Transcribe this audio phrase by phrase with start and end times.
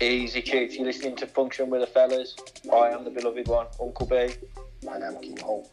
[0.00, 2.36] Easy Chief, you're listening to Function with the Fellas.
[2.72, 4.16] I am the beloved one, Uncle B.
[4.16, 5.66] I am King Hope.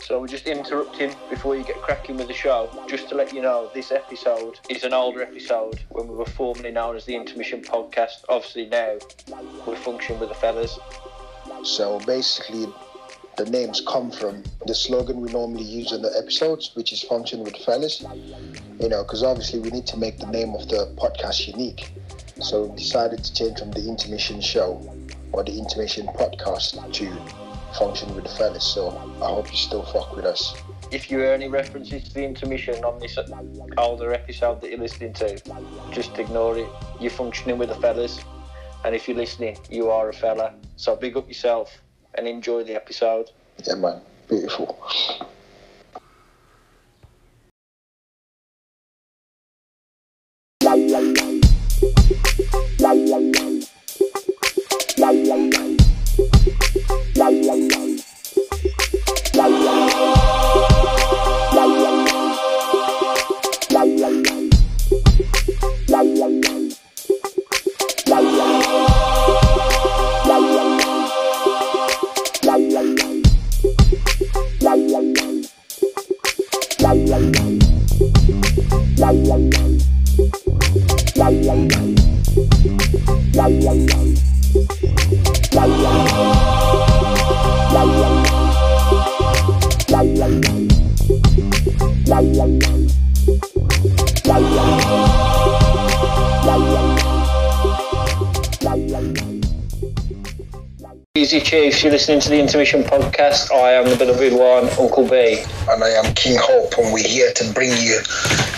[0.00, 3.40] So we're just interrupting before you get cracking with the show, just to let you
[3.40, 7.62] know this episode is an older episode when we were formerly known as the Intermission
[7.62, 8.24] Podcast.
[8.28, 8.98] Obviously now
[9.66, 10.78] we're function with the fellas.
[11.62, 12.66] So basically,
[13.36, 17.44] the names come from the slogan we normally use in the episodes, which is function
[17.44, 18.02] with fellas.
[18.80, 21.92] You know, because obviously we need to make the name of the podcast unique.
[22.40, 24.80] So we decided to change from the intermission show
[25.32, 28.64] or the intermission podcast to function with fellas.
[28.64, 28.90] So
[29.22, 30.54] I hope you still fuck with us.
[30.90, 33.18] If you hear any references to the intermission on this
[33.76, 35.40] older episode that you're listening to,
[35.90, 36.68] just ignore it.
[37.00, 38.18] You're functioning with the fellas.
[38.84, 40.54] And if you're listening, you are a fella.
[40.76, 41.82] So big up yourself
[42.16, 43.30] and enjoy the episode.
[43.66, 44.00] Yeah, man.
[44.28, 44.76] Beautiful.
[101.14, 103.52] Easy Chiefs, you're listening to the Intermission Podcast.
[103.52, 105.44] I am the beloved one, Uncle B.
[105.70, 108.00] And I am King Hope, and we're here to bring you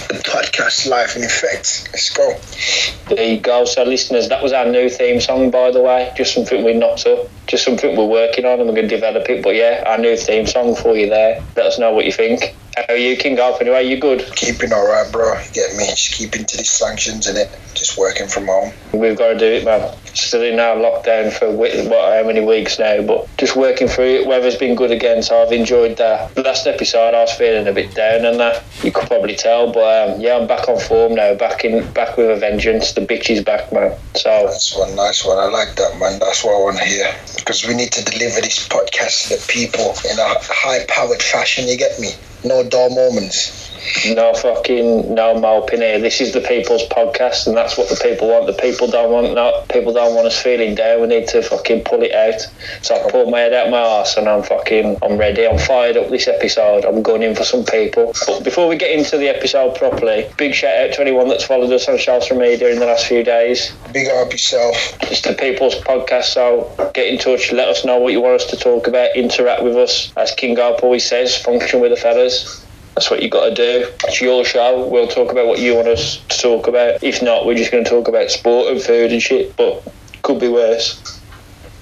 [0.09, 1.91] the podcast live in effect.
[1.93, 2.88] Let's go.
[3.09, 3.65] There you go.
[3.65, 6.13] So, listeners, that was our new theme song, by the way.
[6.17, 7.27] Just something we knocked up.
[7.47, 9.43] Just something we're working on and we're going to develop it.
[9.43, 11.43] But yeah, our new theme song for you there.
[11.57, 12.58] Let us know what you think.
[12.79, 13.61] How are you, King Hope?
[13.61, 14.21] Anyway, you good?
[14.37, 15.37] Keeping alright, bro.
[15.41, 15.87] You get me?
[15.89, 17.51] Just keeping to these sanctions and it.
[17.75, 18.73] Just working from home.
[18.93, 19.97] We've got to do it, man.
[20.15, 24.27] Still in our lockdown for what, how many weeks now, but just working through it.
[24.29, 26.33] Weather's been good again, so I've enjoyed that.
[26.37, 28.63] The last episode, I was feeling a bit down and that.
[28.85, 31.35] You could probably tell, but um, yeah, I'm back on form now.
[31.35, 32.93] Back in, back with a vengeance.
[32.93, 33.99] The bitch is back, man.
[34.15, 35.39] So Nice one, nice one.
[35.39, 36.21] I like that, man.
[36.21, 37.13] That's what I want to hear.
[37.37, 41.67] Because we need to deliver this podcast to the people in a high powered fashion,
[41.67, 42.11] you get me?
[42.45, 43.68] No dull moments.
[44.15, 46.01] No fucking no moping here.
[46.01, 48.47] This is the people's podcast, and that's what the people want.
[48.47, 51.01] The people don't want no, people don't want us feeling down.
[51.01, 52.41] We need to fucking pull it out.
[52.83, 55.47] So I pulled my head out my arse, and I'm fucking I'm ready.
[55.47, 56.85] I'm fired up this episode.
[56.85, 58.13] I'm going in for some people.
[58.27, 61.73] But before we get into the episode properly, big shout out to anyone that's followed
[61.73, 63.73] us on social media in the last few days.
[63.93, 64.97] Big up yourself.
[65.03, 68.47] It's the People's Podcast, so get in touch, let us know what you want us
[68.47, 70.13] to talk about, interact with us.
[70.17, 72.65] As King Garp always says, function with the fellas.
[72.99, 73.87] That's what you got to do.
[74.09, 74.85] It's your show.
[74.89, 77.01] We'll talk about what you want us to talk about.
[77.01, 79.87] If not, we're just going to talk about sport and food and shit, but
[80.23, 81.21] could be worse.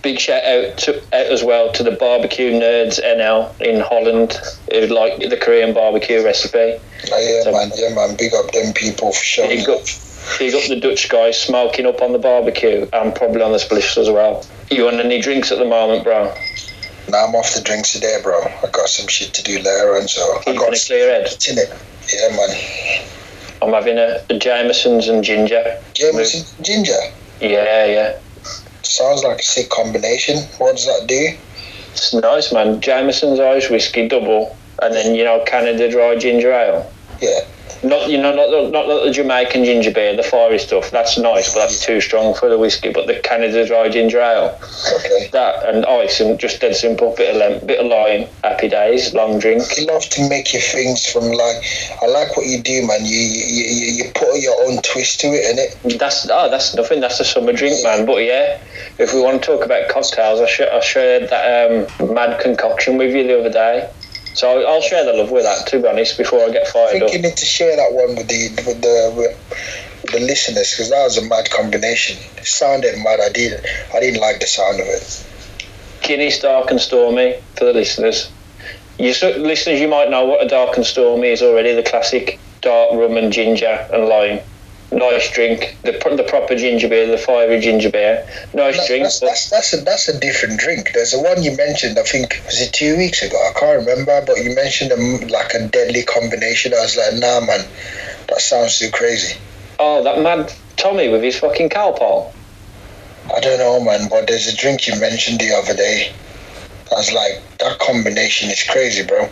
[0.03, 4.37] Big shout out to out as well to the barbecue nerds NL in Holland
[4.71, 6.59] who like the Korean barbecue recipe.
[7.11, 7.71] Oh, yeah, So- man.
[7.75, 8.15] Yeah, man.
[8.17, 9.81] Big up them people for showing Big up,
[10.39, 13.97] big up the Dutch guys smoking up on the barbecue and probably on the spliffs
[13.97, 14.45] as well.
[14.71, 16.35] You want any drinks at the moment, bro?
[17.09, 18.43] Now I'm off the drinks today, bro.
[18.43, 21.27] I got some shit to do later on, so I got a clear head.
[21.27, 21.73] It's in it.
[22.13, 23.05] Yeah, man.
[23.63, 25.81] I'm having a, a Jameson's and ginger.
[25.95, 26.99] Jameson ginger.
[27.41, 28.19] Yeah, yeah.
[28.83, 30.39] Sounds like a sick combination.
[30.59, 31.37] What does that do?
[31.93, 32.81] It's nice, man.
[32.81, 36.93] Jameson's Irish whiskey double, and then you know Canada Dry ginger ale.
[37.21, 37.41] Yeah.
[37.83, 40.91] Not you know not the, not the Jamaican ginger beer, the fiery stuff.
[40.91, 42.91] That's nice, but that's too strong for the whiskey.
[42.93, 44.59] But the Canada Dry ginger ale,
[44.95, 45.29] Okay.
[45.33, 48.29] that and ice and just dead simple bit of lem- bit of lime.
[48.43, 49.63] Happy days, long drink.
[49.77, 51.57] You love to make your things from like.
[52.03, 53.05] I like what you do, man.
[53.05, 55.45] You you, you, you put your own twist to it,
[55.85, 55.99] innit?
[55.99, 57.01] That's oh, that's nothing.
[57.01, 58.07] That's a summer drink, man.
[58.07, 58.59] But yeah,
[58.99, 62.97] if we want to talk about cocktails, I, sh- I shared that um, mad concoction
[62.97, 63.89] with you the other day.
[64.37, 65.67] So I'll share the love with that.
[65.69, 67.13] To be honest, before I get fired I think up.
[67.15, 70.91] you need to share that one with the with the with, with the listeners because
[70.91, 72.19] that was a mad combination.
[72.37, 73.19] It sounded mad.
[73.21, 75.27] I did I didn't like the sound of it.
[76.03, 78.31] Guinness Dark and Stormy for the listeners.
[78.99, 81.75] You listeners, you might know what a Dark and Stormy is already.
[81.75, 84.41] The classic dark rum and ginger and lime.
[84.97, 85.77] Nice drink.
[85.83, 88.27] The the proper ginger beer, the fiery ginger beer.
[88.55, 89.03] Nice That- drink.
[89.05, 90.93] that's, that's that's a that's a different drink.
[90.95, 91.99] There's the one you mentioned.
[91.99, 93.37] I think was it two weeks ago.
[93.37, 94.97] I can't remember, but you mentioned a,
[95.27, 96.73] like a deadly combination.
[96.73, 97.67] I was like, nah, man,
[98.29, 99.37] that sounds too crazy.
[99.79, 102.33] Oh, that mad Tommy with his fucking cowpole.
[103.35, 106.11] I don't know, man, but there's a drink you mentioned the other day.
[106.91, 109.29] I was like, that combination is crazy, bro.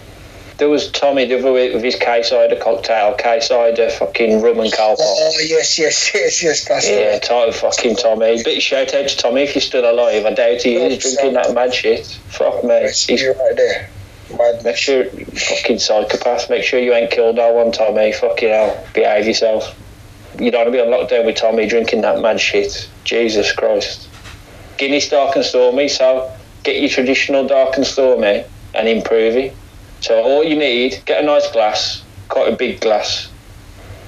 [0.57, 4.61] There was Tommy the other week with his K cider cocktail, K cider fucking rum
[4.61, 4.97] and cowpole.
[5.01, 8.41] Oh, yes, yes, yes, yes, that's Yeah, title fucking Tommy.
[8.45, 10.25] Big shout out to Tommy if you're still alive.
[10.25, 12.07] I doubt he is drinking that mad shit.
[12.29, 12.83] Fuck me.
[12.83, 13.91] He's right there.
[14.63, 18.13] Make sure, fucking psychopath, make sure you ain't killed no one, Tommy.
[18.13, 19.77] Fucking hell, behave yourself.
[20.39, 22.89] You don't want to be on lockdown with Tommy drinking that mad shit.
[23.05, 24.09] Jesus Christ.
[24.79, 26.31] Guinness Dark and Stormy, so
[26.63, 29.57] get your traditional Dark and Stormy and improve it.
[30.05, 33.31] So all you need, get a nice glass, quite a big glass.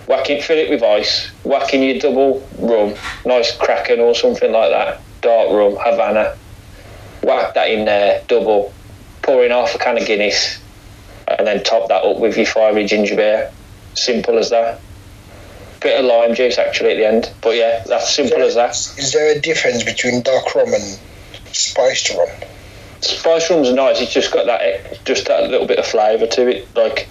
[0.07, 1.31] Whack it, fill it with ice.
[1.43, 2.95] Whack in your double rum,
[3.25, 5.01] nice Kraken or something like that.
[5.23, 6.37] Dark rum, Havana.
[7.23, 8.75] Whack that in there, double
[9.23, 10.61] pour in half a can of Guinness,
[11.29, 13.51] and then top that up with your fiery ginger beer.
[13.95, 14.79] Simple as that.
[15.81, 18.73] Bit of lime juice actually at the end, but yeah, that's simple as that.
[18.99, 20.99] Is there a difference between dark rum and
[21.55, 22.29] spiced rum?
[23.07, 24.01] Spice rum's nice.
[24.01, 26.69] It's just got that just that little bit of flavour to it.
[26.77, 27.09] Like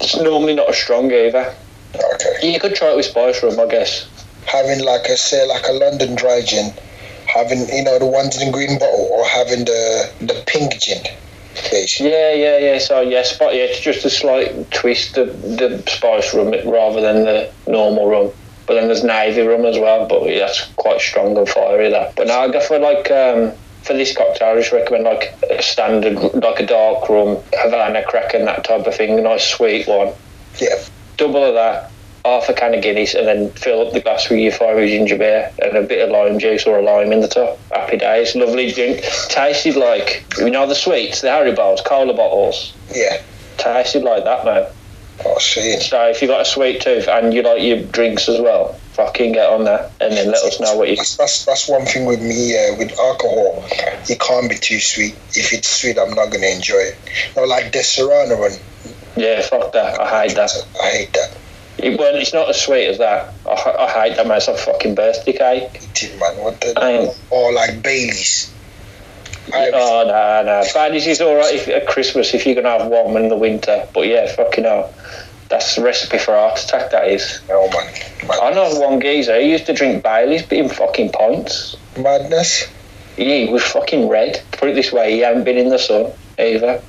[0.00, 1.54] it's normally not as strong either.
[1.94, 2.52] Okay.
[2.52, 4.08] You could try it with spice rum, I guess.
[4.46, 6.72] Having like a say like a London dry gin,
[7.26, 11.02] having you know the ones in the green bottle, or having the the pink gin,
[11.70, 12.10] basically.
[12.10, 12.78] Yeah, yeah, yeah.
[12.78, 13.54] So yeah, spot.
[13.54, 18.30] Yeah, it's just a slight twist the the spice rum rather than the normal rum.
[18.66, 21.90] But then there's navy rum as well, but yeah, that's quite strong and fiery.
[21.90, 22.16] That.
[22.16, 23.52] But now I go for like um,
[23.86, 28.44] for this cocktail, I just recommend like a standard, like a dark rum, Havana Kraken,
[28.46, 30.12] that type of thing, a nice sweet one.
[30.60, 30.82] Yeah.
[31.16, 31.90] Double of that,
[32.24, 35.16] half a can of Guinness, and then fill up the glass with your fiery ginger
[35.16, 37.58] beer and a bit of lime juice or a lime in the top.
[37.72, 39.02] Happy days, lovely drink.
[39.28, 42.74] Tasted like you know the sweets, the Haribos, cola bottles.
[42.92, 43.22] Yeah.
[43.58, 44.66] Tasted like that, man.
[45.24, 45.78] Oh, see.
[45.80, 49.32] So if you got a sweet tooth and you like your drinks as well, fucking
[49.32, 50.96] get on that and then let us know what you.
[50.96, 53.64] That's, that's that's one thing with me uh, with alcohol.
[54.08, 55.14] It can't be too sweet.
[55.34, 56.96] If it's sweet, I'm not gonna enjoy it.
[57.36, 58.52] No, like the Serrano one.
[59.16, 60.00] Yeah, fuck that.
[60.00, 60.50] I hate that.
[60.82, 61.36] I hate that.
[61.78, 63.34] It, well, it's not as sweet as that.
[63.46, 64.38] I, I hate that, man.
[64.38, 65.82] It's a fucking birthday cake.
[66.02, 66.36] It, man.
[66.42, 66.72] What the?
[66.76, 68.52] I Or like Bailey's.
[69.52, 70.64] I- Oh no, no.
[70.74, 73.86] Baileys is all right if, at Christmas if you're gonna have one in the winter.
[73.94, 74.92] But yeah, fucking hell,
[75.48, 76.90] that's the recipe for heart attack.
[76.90, 77.40] That is.
[77.48, 78.40] Oh, no man.
[78.42, 79.40] I know one geezer.
[79.40, 81.76] He used to drink Baileys, but in fucking pints.
[81.98, 82.66] Madness.
[83.16, 84.42] He was fucking red.
[84.52, 86.82] Put it this way, he hadn't been in the sun either.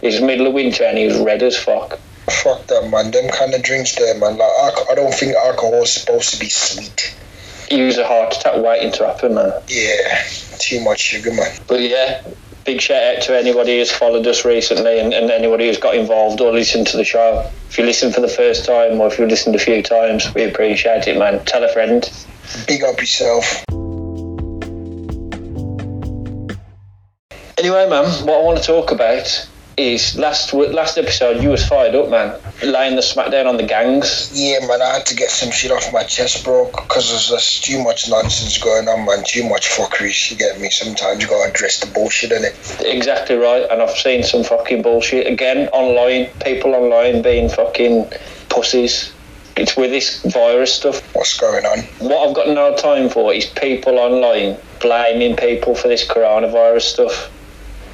[0.00, 1.98] It's middle of winter and he was red as fuck.
[2.30, 3.10] Fuck that, man.
[3.10, 4.38] Them kind of drinks there, man.
[4.38, 4.50] Like,
[4.90, 7.14] I don't think alcohol is supposed to be sweet.
[7.68, 9.52] He was a heart attack waiting to happen, man.
[9.68, 10.22] Yeah,
[10.58, 11.52] too much sugar, man.
[11.66, 12.22] But yeah,
[12.64, 16.40] big shout out to anybody who's followed us recently and, and anybody who's got involved
[16.40, 17.50] or listened to the show.
[17.68, 20.44] If you listen for the first time or if you've listened a few times, we
[20.44, 21.44] appreciate it, man.
[21.44, 22.10] Tell a friend.
[22.66, 23.64] Big up yourself.
[27.58, 31.94] Anyway, man, what I want to talk about is last last episode you was fired
[31.94, 34.30] up, man, laying the smackdown on the gangs.
[34.34, 37.64] Yeah, man, I had to get some shit off my chest, bro, because there's just
[37.64, 39.24] too much nonsense going on, man.
[39.24, 40.30] Too much fuckery.
[40.30, 40.70] You get me?
[40.70, 42.54] Sometimes you gotta address the bullshit in it.
[42.84, 46.26] Exactly right, and I've seen some fucking bullshit again online.
[46.44, 48.10] People online being fucking
[48.48, 49.12] pussies.
[49.56, 51.00] It's with this virus stuff.
[51.14, 51.80] What's going on?
[52.00, 57.30] What I've got no time for is people online blaming people for this coronavirus stuff.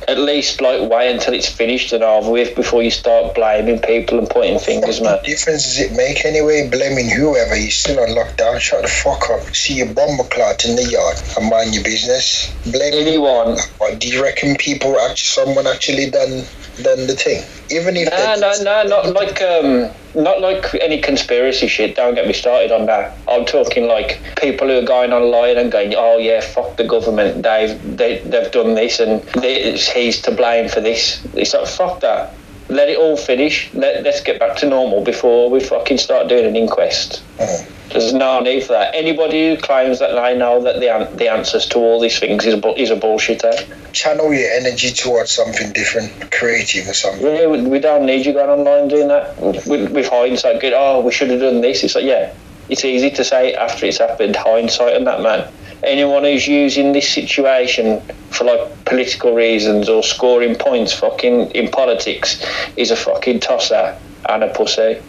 [0.08, 4.18] At least, like, wait until it's finished and over with before you start blaming people
[4.18, 5.12] and pointing fingers, man.
[5.12, 6.68] What difference does it make anyway?
[6.70, 8.60] Blaming whoever, you're still on lockdown.
[8.60, 9.54] Shut the fuck up.
[9.54, 12.52] See your bomber clot in the yard and mind your business.
[12.64, 16.44] Blame Anyone What do you reckon people actually someone actually done
[16.82, 17.44] done the thing?
[17.70, 21.96] Even if No, no, no, not like um, not like any conspiracy shit.
[21.96, 23.16] Don't get me started on that.
[23.28, 27.42] I'm talking like people who are going online and going, "Oh yeah, fuck the government.
[27.42, 32.34] They've they, they've done this, and he's to blame for this." It's like fuck that.
[32.70, 33.68] Let it all finish.
[33.74, 37.22] Let let's get back to normal before we fucking start doing an inquest.
[37.38, 37.66] Mm.
[37.90, 38.94] There's no need for that.
[38.94, 42.46] Anybody who claims that they know that the an- the answers to all these things
[42.46, 43.52] is a, bu- is a bullshitter.
[43.92, 47.26] channel your energy towards something different, creative or something.
[47.26, 49.36] Yeah, we, we don't need you going online doing that.
[49.40, 50.72] With, with hindsight, good.
[50.72, 51.82] Oh, we should have done this.
[51.82, 52.32] It's like, yeah,
[52.68, 54.36] it's easy to say after it's happened.
[54.36, 55.52] Hindsight on that, man.
[55.82, 62.44] Anyone who's using this situation for like political reasons or scoring points, fucking in politics,
[62.76, 63.96] is a fucking tosser
[64.28, 65.00] and a pussy.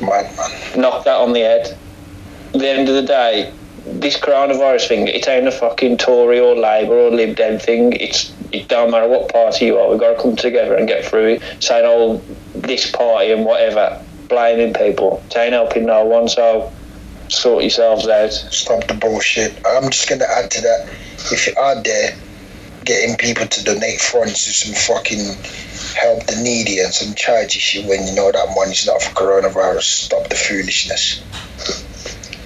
[0.00, 0.80] Madman.
[0.80, 1.78] Knock that on the head.
[2.54, 3.52] At the end of the day,
[3.86, 7.92] this coronavirus thing, it ain't a fucking Tory or Labour or Lib Dem thing.
[7.94, 11.04] It's it don't matter what party you are, we've got to come together and get
[11.04, 11.42] through it.
[11.60, 12.20] Saying oh
[12.54, 15.22] this party and whatever, blaming people.
[15.30, 16.28] It ain't helping no one.
[16.28, 16.72] So
[17.28, 18.32] sort yourselves out.
[18.32, 19.58] Stop the bullshit.
[19.66, 20.88] I'm just gonna add to that.
[21.32, 22.16] If you're out there
[22.84, 25.34] getting people to donate funds to some fucking
[25.96, 29.82] help the needy and some charity shit when you know that money's not for coronavirus,
[29.82, 31.20] stop the foolishness.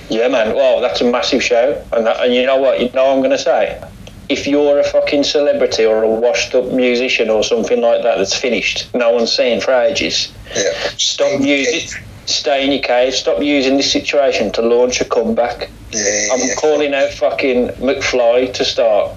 [0.08, 0.56] Yeah, man.
[0.56, 2.80] Well, that's a massive show, and that, and you know what?
[2.80, 3.80] You know what I'm gonna say.
[4.28, 8.92] If you're a fucking celebrity or a washed-up musician or something like that that's finished,
[8.94, 10.32] no one's seen for ages.
[10.56, 10.72] Yeah.
[10.96, 12.02] Stop using.
[12.30, 13.14] Stay in your cave.
[13.14, 15.70] Stop using this situation to launch a comeback.
[15.90, 16.54] Yeah, I'm yeah.
[16.56, 19.16] calling out fucking McFly to start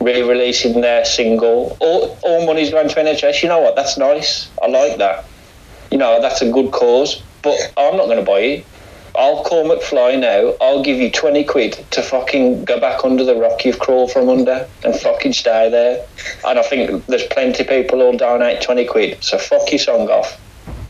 [0.00, 1.76] re-releasing their single.
[1.80, 3.42] All, all money's going to NHS.
[3.42, 3.76] You know what?
[3.76, 4.50] That's nice.
[4.62, 5.24] I like that.
[5.90, 7.22] You know, that's a good cause.
[7.42, 8.66] But I'm not going to buy it.
[9.16, 10.54] I'll call McFly now.
[10.60, 14.28] I'll give you 20 quid to fucking go back under the rock you've crawled from
[14.28, 16.04] under and fucking stay there.
[16.44, 19.22] And I think there's plenty of people who'll donate 20 quid.
[19.22, 20.40] So fuck your song off.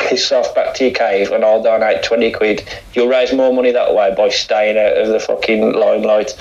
[0.05, 2.69] Piss off back to your cave and I'll donate 20 quid.
[2.93, 6.33] You'll raise more money that way by staying out of the fucking limelight.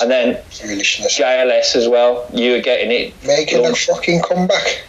[0.00, 2.28] And then JLS as well.
[2.32, 3.14] You're getting it.
[3.26, 4.84] Making a fucking comeback.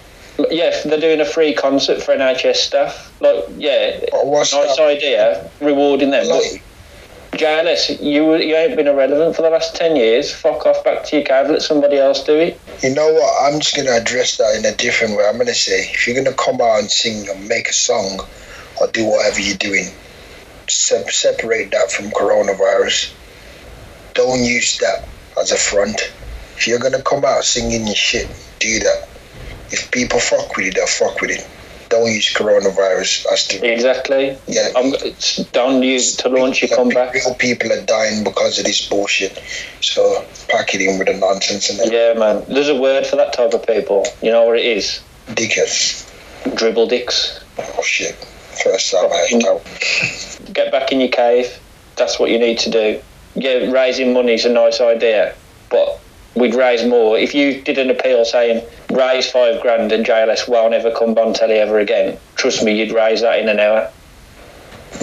[0.52, 3.12] Yeah, they're doing a free concert for NHS staff.
[3.22, 6.28] Like, yeah, nice that idea, rewarding them.
[6.28, 6.64] like?
[7.38, 10.34] JLS, you you ain't been irrelevant for the last ten years.
[10.34, 11.50] Fuck off back to your cave.
[11.50, 12.60] Let somebody else do it.
[12.84, 13.54] You know what?
[13.54, 15.26] I'm just gonna address that in a different way.
[15.26, 18.20] I'm gonna say, if you're gonna come out and sing or make a song
[18.82, 19.86] or do whatever you're doing,
[20.68, 23.14] se- separate that from coronavirus.
[24.14, 25.08] Don't use that
[25.40, 26.02] as a front.
[26.58, 28.28] If you're gonna come out singing your shit,
[28.60, 29.10] do that.
[29.70, 31.48] If people fuck with it, they'll fuck with it.
[31.90, 34.38] Don't use coronavirus as the Exactly.
[34.48, 34.70] yeah.
[34.76, 37.14] I'm it's don't use it to launch your comeback.
[37.14, 39.42] Real people are dying because of this bullshit.
[39.82, 42.44] So pack it in with the nonsense and Yeah, man.
[42.48, 44.06] There's a word for that type of people.
[44.22, 45.02] You know what it is?
[45.30, 46.04] dickheads.
[46.56, 47.40] Dribble dicks.
[47.58, 48.16] Oh shit.
[48.64, 50.54] First time I heard.
[50.54, 51.48] Get back in your cave.
[51.96, 53.02] That's what you need to do.
[53.36, 55.36] Yeah, raising money is a nice idea,
[55.70, 56.00] but
[56.40, 57.18] we'd raise more.
[57.18, 61.34] If you did an appeal saying raise five grand and JLS won't ever come on
[61.34, 63.92] telly ever again, trust me, you'd raise that in an hour.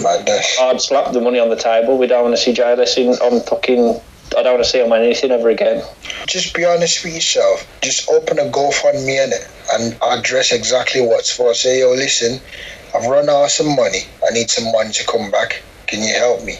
[0.01, 0.57] Madness.
[0.59, 1.97] I'd slap the money on the table.
[1.97, 4.01] We don't want to see JLS in on fucking.
[4.37, 5.83] I don't want to see him on anything ever again.
[6.27, 7.65] Just be honest with yourself.
[7.81, 11.53] Just open a GoFundMe it and address exactly what's for.
[11.53, 12.41] Say, yo, listen,
[12.93, 14.01] I've run out of some money.
[14.27, 15.61] I need some money to come back.
[15.87, 16.57] Can you help me?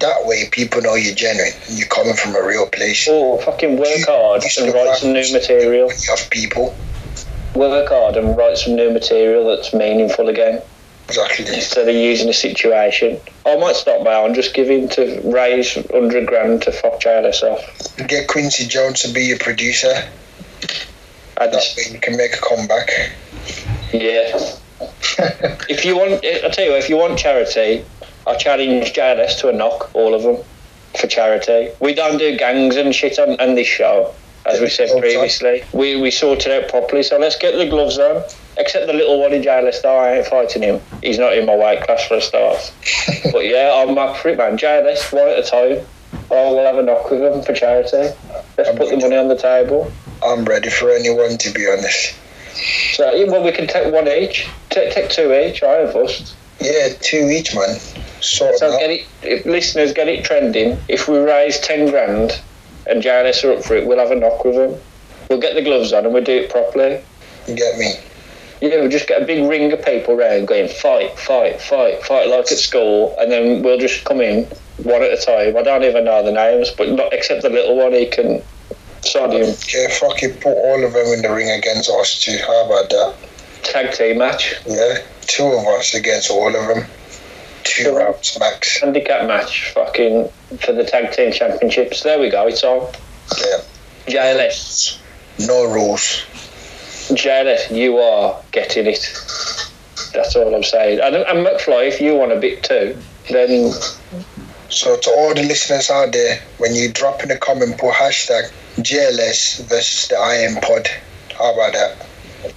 [0.00, 3.06] That way, people know you're genuine and you're coming from a real place.
[3.10, 5.90] Oh, fucking work hard and write some new material.
[5.90, 6.76] You have people.
[7.54, 10.60] Work hard and write some new material that's meaningful again.
[11.08, 11.46] Exactly.
[11.54, 13.20] instead of using a situation.
[13.46, 17.42] I might stop by and just give him to raise hundred grand to fuck JLS
[17.44, 17.96] off.
[18.08, 19.92] Get Quincy Jones to be your producer.
[21.38, 22.90] I That way you can make a comeback.
[23.92, 24.56] yeah.
[25.68, 27.84] If you want, I tell you, what, if you want charity,
[28.26, 30.38] I challenge JLS to a knock, all of them,
[31.00, 31.70] for charity.
[31.80, 34.12] We don't do gangs and shit on, on this show,
[34.46, 35.62] as we said previously.
[35.72, 37.02] We we sort it out properly.
[37.02, 38.24] So let's get the gloves on.
[38.58, 40.80] Except the little one in JLS, though, I ain't fighting him.
[41.02, 42.72] He's not in my weight class for a start.
[43.32, 44.56] but yeah, I'm up for it, man.
[44.56, 45.86] JLS, one at a time.
[46.30, 48.14] Oh, we'll have a knock with them for charity.
[48.56, 49.92] Let's put the money on the table.
[50.24, 52.16] I'm ready for anyone, to be honest.
[52.94, 54.48] So, well, we can take one each.
[54.70, 55.62] Take, take two each.
[55.62, 56.34] I ain't fussed.
[56.60, 57.76] Yeah, two each, man.
[58.26, 60.78] Sort So get it, if listeners, get it trending.
[60.88, 62.40] If we raise ten grand
[62.86, 64.80] and JLS are up for it, we'll have a knock with them.
[65.28, 67.00] We'll get the gloves on and we'll do it properly.
[67.46, 67.94] You get me?
[68.60, 72.28] Yeah, we'll just get a big ring of people round going fight, fight, fight, fight
[72.28, 74.44] like at school, and then we'll just come in
[74.78, 75.56] one at a time.
[75.56, 77.92] I don't even know the names, but not except the little one.
[77.92, 78.42] He can
[79.02, 79.54] sod him.
[79.74, 82.38] Yeah, fuck it, put all of them in the ring against us too.
[82.46, 83.14] How about that?
[83.62, 86.86] Tag team match, Yeah, two of us against all of them.
[87.66, 88.80] Two rounds max.
[88.80, 90.28] handicap match, fucking
[90.60, 92.02] for the tag team championships.
[92.02, 92.46] There we go.
[92.46, 92.92] It's on.
[93.38, 93.58] Yeah.
[94.06, 94.98] JLS,
[95.46, 96.24] No rules.
[97.10, 99.00] JLS, you are getting it.
[100.14, 101.00] That's all I'm saying.
[101.00, 102.96] And, and McFly, if you want a bit too,
[103.30, 103.72] then
[104.68, 108.50] So to all the listeners out there, when you drop in a comment, put hashtag
[108.78, 110.88] JLS versus the IM Pod.
[111.36, 112.06] How about that?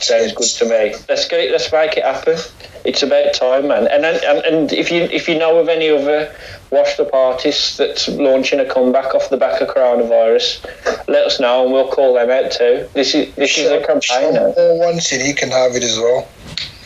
[0.03, 0.95] sounds good to me.
[1.09, 1.51] Let's get it.
[1.51, 2.37] Let's make it happen.
[2.86, 3.88] It's about time, man.
[3.88, 6.33] And and, and if you if you know of any other
[6.71, 10.65] washed up artists that's launching a comeback off the back of coronavirus,
[11.07, 12.88] let us know and we'll call them out too.
[12.93, 14.33] This is this is a campaign.
[14.33, 14.53] Sean.
[14.53, 16.27] Paul wants it, he can have it as well.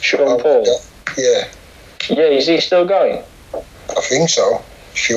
[0.01, 0.65] Sean How Paul.
[1.17, 1.47] Yeah,
[2.09, 3.23] Yeah, is he still going?
[3.53, 4.63] I think so.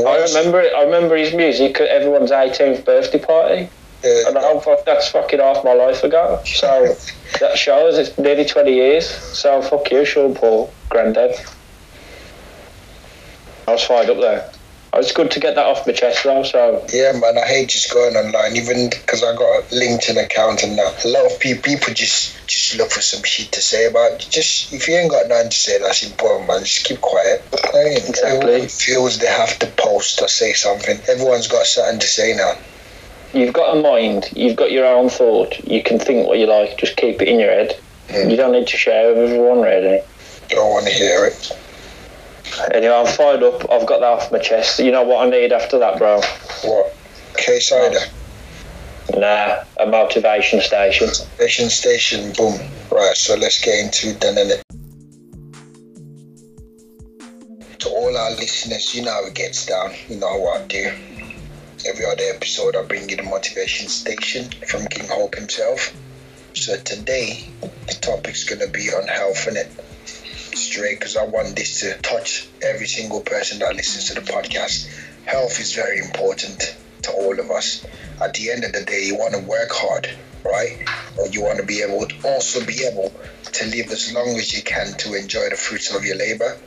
[0.06, 0.72] I remember it.
[0.74, 3.68] I remember his music at everyone's 18th birthday party,
[4.06, 6.40] Yeah, and I thought that's fucking half my life ago.
[6.44, 6.94] So
[7.40, 9.08] that shows it's nearly 20 years.
[9.08, 11.34] So fuck you, Sean Paul, granddad.
[13.66, 14.48] I was fired up there.
[14.94, 16.42] It's good to get that off my chest, though.
[16.42, 20.62] So Yeah, man, I hate just going online, even because I got a LinkedIn account
[20.62, 21.04] and that.
[21.04, 24.20] A lot of people, people just just look for some shit to say about.
[24.20, 26.60] Just if you ain't got nothing to say, that's important, man.
[26.60, 27.46] Just keep quiet.
[27.74, 28.30] I mean, Exactly.
[28.30, 30.98] Everyone feels they have to post or say something.
[31.08, 32.54] Everyone's got something to say now.
[33.36, 34.30] You've got a mind.
[34.34, 35.58] You've got your own thought.
[35.66, 36.78] You can think what you like.
[36.78, 37.78] Just keep it in your head.
[38.08, 38.30] Mm.
[38.30, 40.00] You don't need to share with everyone, really.
[40.48, 41.52] Don't want to hear it.
[42.72, 43.70] Anyway, I'm fired up.
[43.70, 44.78] I've got that off my chest.
[44.78, 46.20] You know what I need after that, bro?
[46.64, 46.94] What?
[47.36, 47.98] K cider,
[49.14, 51.08] Nah, a motivation station.
[51.08, 52.58] Motivation station, boom.
[52.90, 54.62] Right, so let's get into it then, innit?
[57.78, 59.92] To all our listeners, you know how it gets down.
[60.08, 60.92] You know what I do.
[61.88, 65.94] Every other episode, I bring you the motivation station from King Hope himself.
[66.54, 69.70] So today, the topic's gonna be on health, and it
[70.56, 74.88] Straight, because I want this to touch every single person that listens to the podcast.
[75.26, 77.84] Health is very important to all of us.
[78.22, 80.08] At the end of the day, you want to work hard,
[80.44, 80.88] right?
[81.18, 83.12] Or you want to be able to also be able
[83.52, 86.58] to live as long as you can to enjoy the fruits of your labor.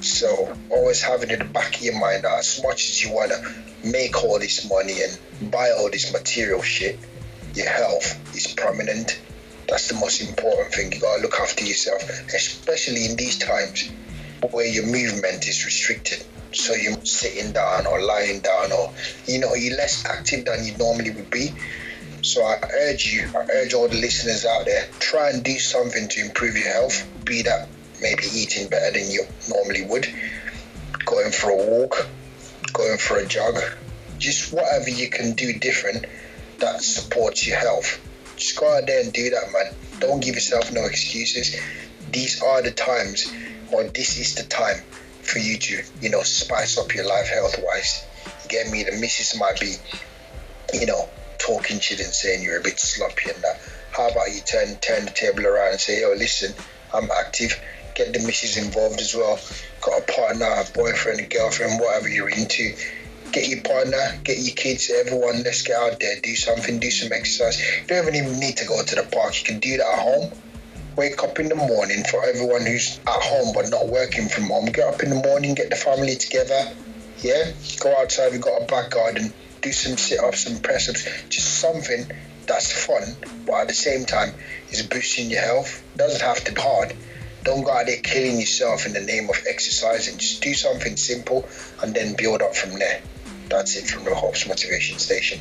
[0.00, 3.32] So always having in the back of your mind that as much as you want
[3.32, 6.98] to make all this money and buy all this material shit,
[7.54, 9.20] your health is prominent.
[9.68, 10.92] That's the most important thing.
[10.92, 12.02] You gotta look after yourself,
[12.34, 13.90] especially in these times
[14.50, 16.24] where your movement is restricted.
[16.52, 18.92] So you're sitting down or lying down, or
[19.26, 21.52] you know, you're less active than you normally would be.
[22.22, 26.08] So I urge you, I urge all the listeners out there, try and do something
[26.08, 27.06] to improve your health.
[27.24, 27.68] Be that
[28.00, 30.06] maybe eating better than you normally would,
[31.04, 32.08] going for a walk,
[32.72, 33.58] going for a jog,
[34.18, 36.06] just whatever you can do different
[36.58, 38.00] that supports your health.
[38.36, 39.74] Just go out there and do that, man.
[40.00, 41.56] Don't give yourself no excuses.
[42.12, 43.32] These are the times,
[43.72, 44.82] or this is the time
[45.22, 48.06] for you to, you know, spice up your life health wise.
[48.48, 49.74] Get me, the missus might be,
[50.72, 53.60] you know, talking shit and saying you're a bit sloppy and that.
[53.90, 56.54] How about you turn turn the table around and say, yo, listen,
[56.94, 57.60] I'm active.
[57.98, 59.40] Get the missus involved as well.
[59.80, 62.72] Got a partner, a boyfriend, a girlfriend, whatever you're into.
[63.32, 65.42] Get your partner, get your kids, everyone.
[65.42, 67.60] Let's get out there, do something, do some exercise.
[67.60, 69.40] You don't even need to go to the park.
[69.40, 70.30] You can do that at home.
[70.94, 74.66] Wake up in the morning for everyone who's at home but not working from home.
[74.66, 76.72] Get up in the morning, get the family together.
[77.18, 78.30] Yeah, go outside.
[78.30, 79.32] We've got a back garden.
[79.60, 81.04] Do some sit-ups, some press-ups.
[81.30, 82.08] Just something
[82.46, 83.02] that's fun,
[83.44, 84.32] but at the same time
[84.70, 85.82] is boosting your health.
[85.96, 86.94] Doesn't have to be hard.
[87.44, 90.18] Don't go out there killing yourself in the name of exercising.
[90.18, 91.48] Just do something simple
[91.82, 93.00] and then build up from there.
[93.48, 95.40] That's it from the Hopes Motivation Station.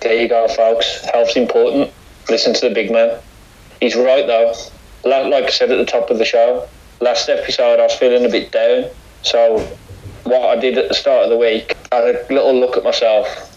[0.00, 1.04] There you go, folks.
[1.12, 1.92] Health's important.
[2.28, 3.18] Listen to the big man.
[3.80, 4.54] He's right, though.
[5.04, 6.68] Like I said at the top of the show,
[7.00, 8.90] last episode I was feeling a bit down.
[9.22, 9.58] So,
[10.24, 12.84] what I did at the start of the week, I had a little look at
[12.84, 13.47] myself,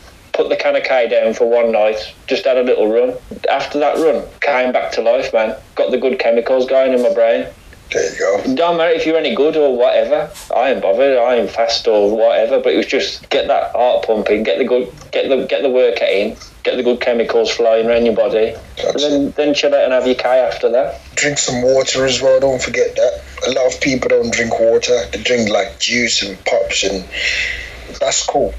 [0.41, 3.15] put the can of K down for one night, just had a little run.
[3.49, 5.55] After that run, came back to life, man.
[5.75, 7.47] Got the good chemicals going in my brain.
[7.91, 8.55] There you go.
[8.55, 10.31] Don't matter if you're any good or whatever.
[10.55, 11.17] I ain't bothered.
[11.17, 12.59] I ain't fast or whatever.
[12.59, 15.69] But it was just get that heart pumping, get the good, get the get the
[15.69, 19.83] workout in, get the good chemicals flowing around your body, and then then chill out
[19.83, 21.01] and have your K after that.
[21.15, 22.39] drink some water as well.
[22.39, 23.21] Don't forget that.
[23.47, 24.97] A lot of people don't drink water.
[25.11, 27.05] They drink like juice and pops, and
[27.99, 28.53] that's cool.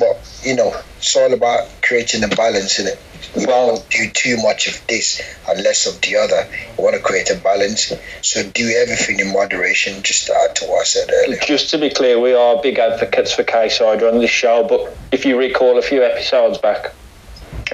[0.00, 2.98] But you know, it's all about creating a balance in it.
[3.36, 6.46] You don't do too much of this and less of the other.
[6.76, 10.02] You want to create a balance, so do everything in moderation.
[10.02, 11.40] Just to add to what I said earlier.
[11.40, 14.62] Just to be clear, we are big advocates for K cider on this show.
[14.68, 16.92] But if you recall a few episodes back,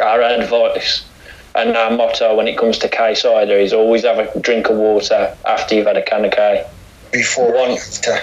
[0.01, 1.05] our advice
[1.55, 4.77] and our motto when it comes to K cider is always have a drink of
[4.77, 6.65] water after you've had a can of K.
[7.13, 7.73] Before One.
[7.73, 8.19] after,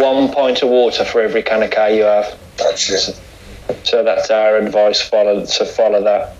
[0.00, 2.38] One pint of water for every can of K you have.
[2.56, 3.20] that's it.
[3.84, 5.00] So that's our advice.
[5.00, 6.36] Follow so follow that.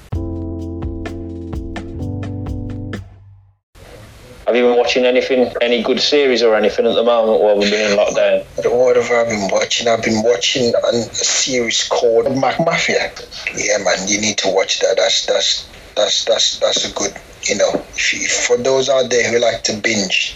[4.49, 7.71] Have you been watching anything, any good series or anything at the moment while we've
[7.71, 8.47] been in lockdown?
[8.65, 9.89] What have I been watching?
[9.89, 13.13] I've been watching a series called McMafia.
[13.55, 14.95] Yeah, man, you need to watch that.
[14.97, 17.13] That's that's that's that's that's a good.
[17.43, 20.35] You know, if you, for those out there who like to binge,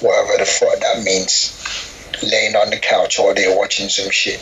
[0.00, 1.58] whatever the fuck that means,
[2.22, 4.38] laying on the couch all day watching some shit,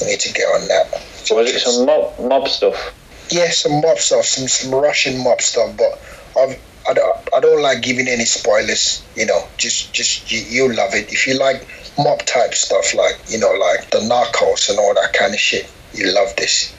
[0.00, 1.00] you need to get on that.
[1.24, 2.94] So Was it some mob, mob stuff?
[3.30, 6.00] yeah, some mob stuff, some, some Russian mob stuff, but
[6.40, 9.02] I've, I don't, I don't like giving any spoilers.
[9.16, 11.66] You know, just, just you, you'll love it if you like
[11.98, 15.68] mob type stuff, like you know, like the Narcos and all that kind of shit.
[15.92, 16.74] You love this,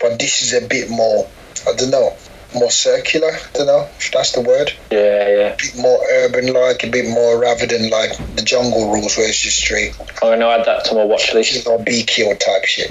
[0.00, 1.28] but this is a bit more,
[1.66, 2.14] I don't know,
[2.56, 3.30] more circular.
[3.30, 4.72] I don't know if that's the word.
[4.90, 5.52] Yeah, yeah.
[5.52, 9.28] A bit more urban like, a bit more rather than like the jungle rules where
[9.28, 9.94] it's just straight.
[10.22, 11.66] I'm gonna add that to my watch list.
[11.66, 12.90] Or B kill type shit.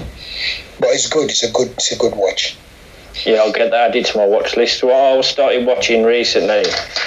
[0.80, 1.30] But it's good.
[1.30, 1.68] It's a good.
[1.72, 2.56] It's a good watch.
[3.24, 4.82] Yeah, I'll get that added to my watch list.
[4.84, 6.64] What I started watching recently,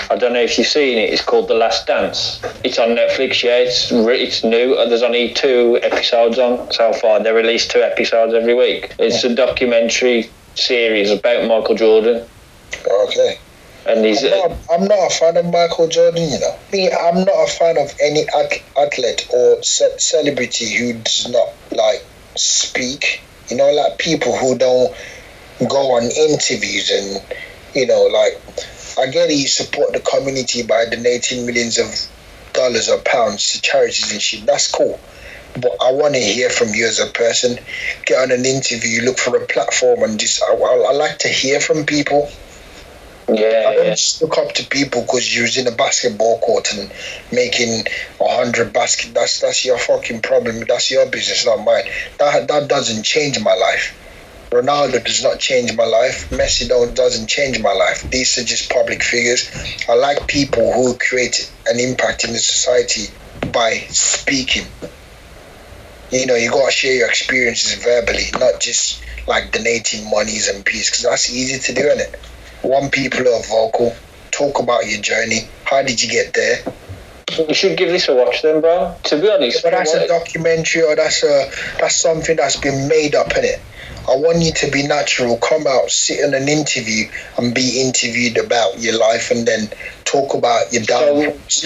[0.09, 1.13] I don't know if you've seen it.
[1.13, 2.41] It's called The Last Dance.
[2.63, 3.43] It's on Netflix.
[3.43, 4.73] Yeah, it's re- it's new.
[4.73, 7.21] Uh, There's only two episodes on so far.
[7.21, 8.95] They release two episodes every week.
[8.97, 12.25] It's a documentary series about Michael Jordan,
[12.87, 13.39] Okay.
[13.85, 16.55] and he's I'm not, I'm not a fan of Michael Jordan, you know.
[16.71, 18.25] Me, I'm not a fan of any
[18.77, 22.05] athlete or ce- celebrity who does not like
[22.35, 23.21] speak.
[23.49, 24.95] You know, like people who don't
[25.67, 27.23] go on interviews and
[27.73, 28.39] you know, like
[28.97, 31.87] I get it, you support the community by donating millions of
[32.53, 34.45] dollars or pounds to charities and shit.
[34.45, 34.99] That's cool.
[35.53, 37.57] But I want to hear from you as a person.
[38.05, 41.27] Get on an interview, look for a platform, and just I, I, I like to
[41.27, 42.29] hear from people.
[43.29, 43.95] I don't yeah.
[44.21, 46.91] look up to people because you're in a basketball court and
[47.31, 47.85] making
[48.19, 49.13] a hundred basket.
[49.13, 50.63] That's that's your fucking problem.
[50.67, 51.83] That's your business, not mine.
[52.17, 53.95] That that doesn't change my life.
[54.51, 56.27] Ronaldo does not change my life.
[56.31, 58.09] Messi don't doesn't change my life.
[58.09, 59.47] These are just public figures.
[59.87, 63.13] I like people who create an impact in the society
[63.51, 64.65] by speaking.
[66.11, 70.89] You know, you gotta share your experiences verbally, not just like donating monies and peace,
[70.89, 72.19] because that's easy to do, isn't it?
[72.61, 73.95] One people who are vocal,
[74.31, 75.47] talk about your journey.
[75.63, 76.57] How did you get there?
[77.47, 78.95] You should give this a watch then, bro.
[79.03, 83.15] To be honest, But that's a documentary or that's a that's something that's been made
[83.15, 83.61] up in it.
[84.09, 85.37] I want you to be natural.
[85.37, 87.05] Come out, sit in an interview,
[87.37, 89.69] and be interviewed about your life, and then
[90.05, 91.13] talk about your So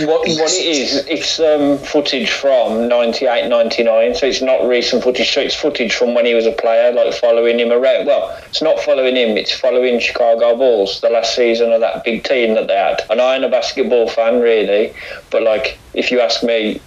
[0.06, 5.32] what, what it is, it's um, footage from 98, 99, so it's not recent footage,
[5.32, 8.06] so it's footage from when he was a player, like following him around.
[8.06, 12.24] Well, it's not following him, it's following Chicago Bulls, the last season of that big
[12.26, 13.02] team that they had.
[13.10, 14.94] And I am a basketball fan, really,
[15.30, 16.82] but like, if you ask me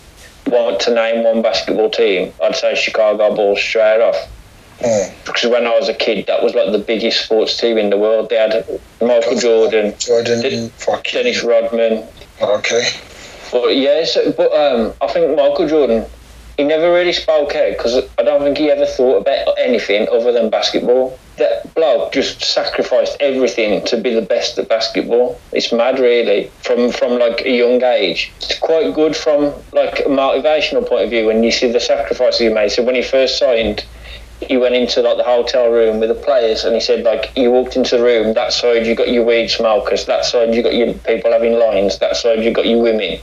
[0.44, 4.28] what to name one basketball team, I'd say Chicago Bulls straight off.
[4.80, 5.24] Mm.
[5.24, 7.96] Because when I was a kid, that was like the biggest sports team in the
[7.96, 8.28] world.
[8.28, 8.66] They had
[9.00, 12.06] Michael Jordan, Jordan, fucking Dennis Rodman,
[12.42, 12.90] okay.
[13.50, 16.04] but yeah, so, but um, I think Michael Jordan,
[16.58, 20.32] he never really spoke out because I don't think he ever thought about anything other
[20.32, 21.18] than basketball.
[21.38, 25.38] That bloke just sacrificed everything to be the best at basketball.
[25.52, 28.32] It's mad, really, from from like a young age.
[28.38, 32.40] It's quite good from like a motivational point of view when you see the sacrifices
[32.40, 32.72] he made.
[32.72, 33.84] So when he first signed,
[34.40, 37.50] he went into like the hotel room with the players and he said like you
[37.50, 40.74] walked into the room that side you got your weed smokers that side you got
[40.74, 43.18] your people having lines that side you got your women.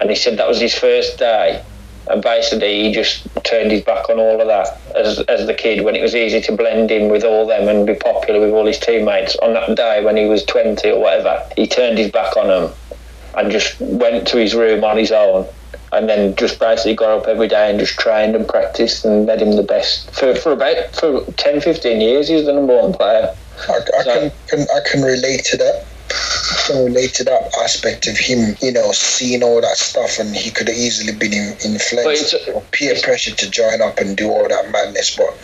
[0.00, 1.64] And he said that was his first day.
[2.10, 5.84] And basically he just turned his back on all of that as, as the kid
[5.84, 8.66] when it was easy to blend in with all them and be popular with all
[8.66, 9.36] his teammates.
[9.36, 12.72] On that day when he was 20 or whatever he turned his back on them
[13.36, 15.46] and just went to his room on his own
[15.92, 19.40] and then just basically got up every day and just trained and practiced and made
[19.40, 22.92] him the best for, for about for 10 15 years he was the number one
[22.92, 23.34] player
[23.68, 25.84] I, I So- can, can I can relate to that.
[26.10, 30.34] I can relate to that aspect of him, you know, seeing all that stuff, and
[30.34, 34.30] he could have easily been in, influenced or peer pressure to join up and do
[34.30, 35.36] all that madness, but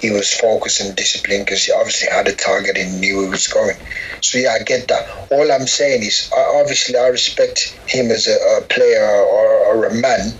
[0.00, 3.46] he was focused and disciplined because he obviously had a target and knew he was
[3.46, 3.76] going.
[4.22, 5.06] So yeah, I get that.
[5.30, 9.84] All I'm saying is, I, obviously, I respect him as a, a player or, or
[9.86, 10.32] a man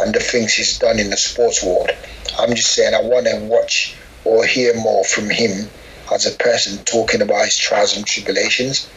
[0.00, 1.90] and the things he's done in the sports world.
[2.38, 5.68] I'm just saying, I want to watch or hear more from him
[6.12, 8.88] as a person talking about his trials and tribulations.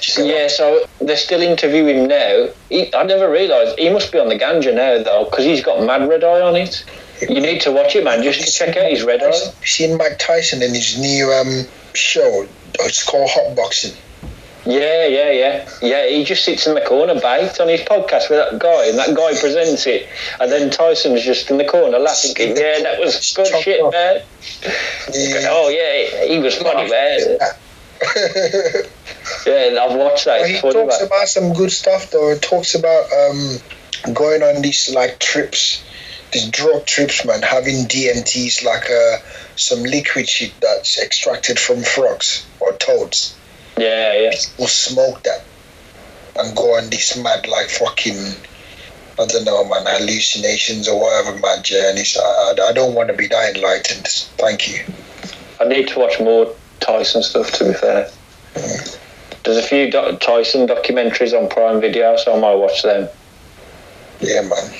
[0.00, 4.18] So, yeah so they're still interviewing him now he, I never realised he must be
[4.20, 6.84] on the ganja now though because he's got mad red eye on it
[7.28, 9.96] you need to watch it man just to check out his red eye You've seen
[9.96, 12.46] Mike Tyson in his new um, show.
[12.80, 13.94] It's called Hot Boxing.
[14.64, 15.68] Yeah, yeah, yeah.
[15.82, 18.96] Yeah, he just sits in the corner, bait on his podcast with that guy, and
[18.98, 20.08] that guy presents it.
[20.40, 23.92] And then Tyson's just in the corner laughing, yeah, that was good shit, off.
[23.92, 24.22] man.
[25.12, 25.48] Yeah.
[25.50, 27.38] Oh, yeah, he was funny, man.
[29.46, 30.46] Yeah, I've watched that.
[30.46, 31.06] he It's funny, talks man.
[31.06, 32.32] about some good stuff though.
[32.32, 35.84] He talks about um, going on these like trips,
[36.32, 37.42] these drug trips, man.
[37.42, 39.18] Having DMTs like uh,
[39.56, 43.36] some liquid shit that's extracted from frogs or toads.
[43.76, 44.32] Yeah, yeah.
[44.58, 45.44] Will smoke that
[46.36, 48.34] and go on this mad like fucking.
[49.18, 52.16] I don't know, man, hallucinations or whatever, mad journeys.
[52.18, 54.06] I, I, don't want to be that enlightened.
[54.38, 54.84] Thank you.
[55.60, 58.10] I need to watch more Tyson stuff, to be fair.
[59.44, 63.06] There's a few Tyson documentaries on Prime Video, so I might watch them.
[64.20, 64.72] Yeah, man.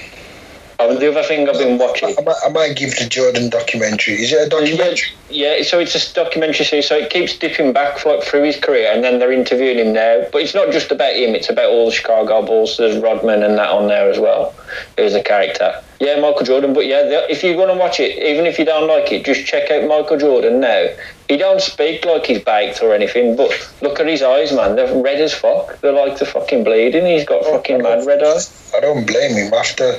[0.84, 2.14] Oh, the other thing I've been watching.
[2.18, 4.14] I might, I might give the Jordan documentary.
[4.14, 5.08] Is it a documentary?
[5.32, 8.90] Yeah, so it's a documentary series, so it keeps dipping back like through his career,
[8.92, 10.26] and then they're interviewing him now.
[10.30, 12.76] But it's not just about him; it's about all the Chicago Bulls.
[12.76, 14.54] There's Rodman and that on there as well.
[14.96, 15.74] Who's a character?
[16.00, 16.74] Yeah, Michael Jordan.
[16.74, 19.46] But yeah, the- if you're gonna watch it, even if you don't like it, just
[19.46, 20.88] check out Michael Jordan now.
[21.28, 24.76] He don't speak like he's baked or anything, but look at his eyes, man.
[24.76, 25.80] They're red as fuck.
[25.80, 27.06] They're like the fucking bleeding.
[27.06, 28.70] He's got fucking mad red eyes.
[28.76, 29.98] I don't blame him after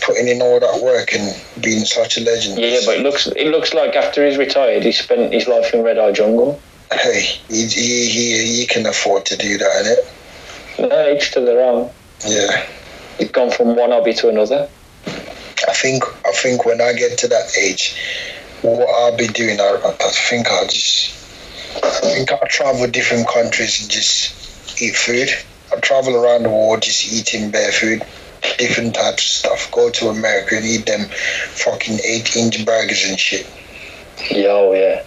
[0.00, 2.58] putting in all that work and being such a legend.
[2.58, 5.82] Yeah, but it looks it looks like after he's retired, he spent his life in
[5.82, 6.60] Red Eye Jungle.
[6.92, 9.96] hey, he, he, he, he can afford to do that,
[10.78, 10.88] innit?
[10.88, 11.90] No, each to their own.
[12.26, 12.66] Yeah.
[13.18, 14.68] He's gone from one hobby to another.
[15.06, 17.94] I think I think when I get to that age,
[18.62, 21.12] what I'll be doing, I, I think I'll just,
[21.84, 25.28] I think I'll travel different countries and just eat food.
[25.70, 28.02] I'll travel around the world just eating bare food,
[28.58, 29.70] different types of stuff.
[29.70, 33.46] Go to America and eat them fucking eight inch burgers and shit.
[34.46, 35.04] Oh yeah.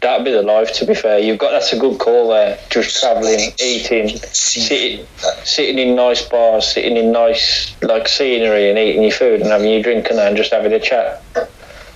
[0.00, 0.72] That'd be the life.
[0.74, 2.58] To be fair, you've got that's a good call there.
[2.70, 5.06] Just travelling, eating, sitting,
[5.44, 9.72] sitting in nice bars, sitting in nice like scenery, and eating your food and having
[9.72, 11.22] your drink and that, and just having a chat.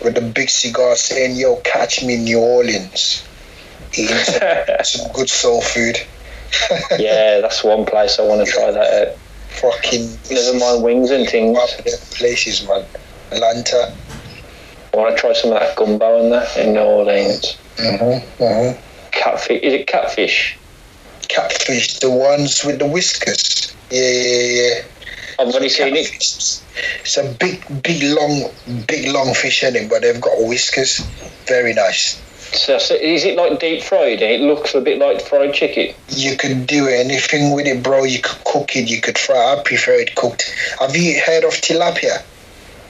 [0.03, 3.23] With a big cigar saying, yo, catch me in New Orleans.
[3.93, 4.41] Eating some,
[4.85, 5.99] some good soul food.
[6.99, 9.17] yeah, that's one place I want to try that out.
[9.61, 10.19] Fucking.
[10.31, 11.59] Never mind wings and things.
[12.17, 12.85] Places, man.
[13.31, 13.95] Atlanta.
[14.93, 17.57] I want to try some of that gumbo and that in New Orleans.
[17.77, 18.81] Mm-hmm, mm-hmm.
[19.13, 19.63] Catfish?
[19.63, 20.59] Is it catfish?
[21.29, 23.75] Catfish, the ones with the whiskers.
[23.91, 24.83] Yeah, yeah, yeah.
[25.39, 26.09] I've only seen it.
[27.01, 28.51] It's a big, big, long,
[28.87, 30.99] big, long fish in it, but they've got whiskers.
[31.47, 32.21] Very nice.
[32.53, 34.21] So, so is it like deep fried?
[34.23, 35.95] It looks a bit like fried chicken.
[36.09, 38.05] You could do anything with it, bro.
[38.05, 38.91] You could cook it.
[38.91, 39.37] You could fry.
[39.37, 40.53] I prefer it cooked.
[40.81, 42.23] Have you heard of tilapia?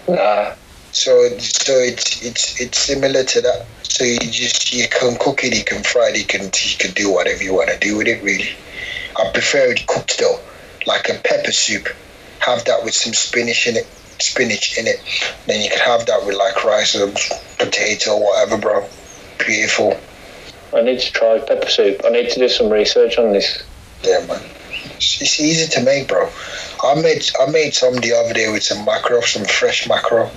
[0.08, 0.54] Nah.
[0.92, 3.66] So, so it's it's it's similar to that.
[3.84, 6.92] So you just you can cook it, you can fry it, you can you can
[6.94, 8.22] do whatever you want to do with it.
[8.22, 8.50] Really,
[9.16, 10.40] I prefer it cooked though,
[10.86, 11.88] like a pepper soup.
[12.40, 13.86] Have that with some spinach in it,
[14.18, 15.00] spinach in it.
[15.46, 17.12] Then you can have that with like rice or
[17.58, 18.88] potato or whatever, bro.
[19.38, 20.00] Beautiful.
[20.74, 22.00] I need to try pepper soup.
[22.04, 23.62] I need to do some research on this.
[24.02, 24.42] Yeah, man.
[24.96, 26.30] It's, it's easy to make, bro.
[26.82, 30.30] I made I made some the other day with some mackerel, some fresh mackerel.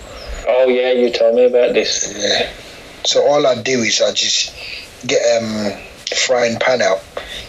[0.48, 2.14] Oh yeah, you told me about this.
[2.18, 2.52] Yeah.
[3.06, 4.54] So all I do is I just
[5.06, 5.78] get um
[6.16, 7.04] frying pan out,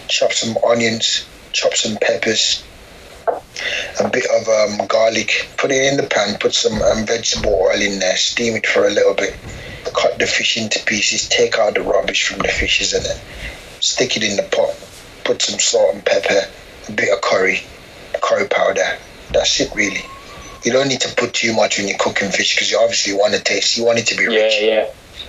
[0.09, 2.65] chop some onions, chop some peppers,
[3.27, 7.81] a bit of um, garlic, put it in the pan, put some um, vegetable oil
[7.81, 9.37] in there, steam it for a little bit,
[9.95, 13.17] cut the fish into pieces, take out the rubbish from the fishes and then
[13.81, 14.75] stick it in the pot,
[15.25, 16.49] put some salt and pepper,
[16.89, 17.63] a bit of curry,
[18.21, 18.99] curry powder.
[19.31, 20.05] That's it really.
[20.65, 23.35] You don't need to put too much when you're cooking fish because you obviously want
[23.35, 23.77] to taste.
[23.77, 24.89] You want it to be Yeah, rich yeah.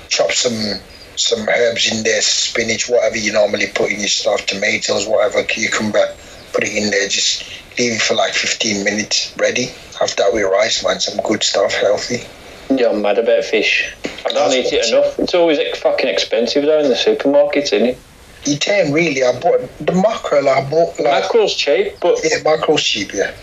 [0.09, 0.79] chop some
[1.17, 6.13] some herbs in there, spinach, whatever you normally put in your stuff, tomatoes, whatever, cucumber,
[6.51, 7.43] put it in there, just
[7.79, 9.67] leave it for like 15 minutes, ready.
[9.99, 12.23] Have that with rice, man, some good stuff, healthy.
[12.69, 13.93] Yeah, I'm mad about fish.
[14.25, 15.17] I don't eat it enough.
[15.19, 17.97] It's always fucking expensive though in the supermarkets, isn't it?
[18.45, 22.83] You can really, I bought the mackerel, I bought like, Mackerel's cheap, but yeah, mackerel's
[22.83, 23.33] cheap, yeah.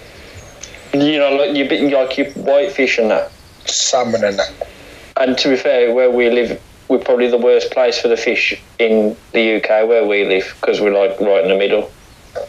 [0.95, 3.33] You know, like you bit like your white fish and that.
[3.67, 4.69] Salmon and that.
[5.17, 8.61] And to be fair, where we live, we're probably the worst place for the fish
[8.79, 11.91] in the UK where we live because we're like right in the middle.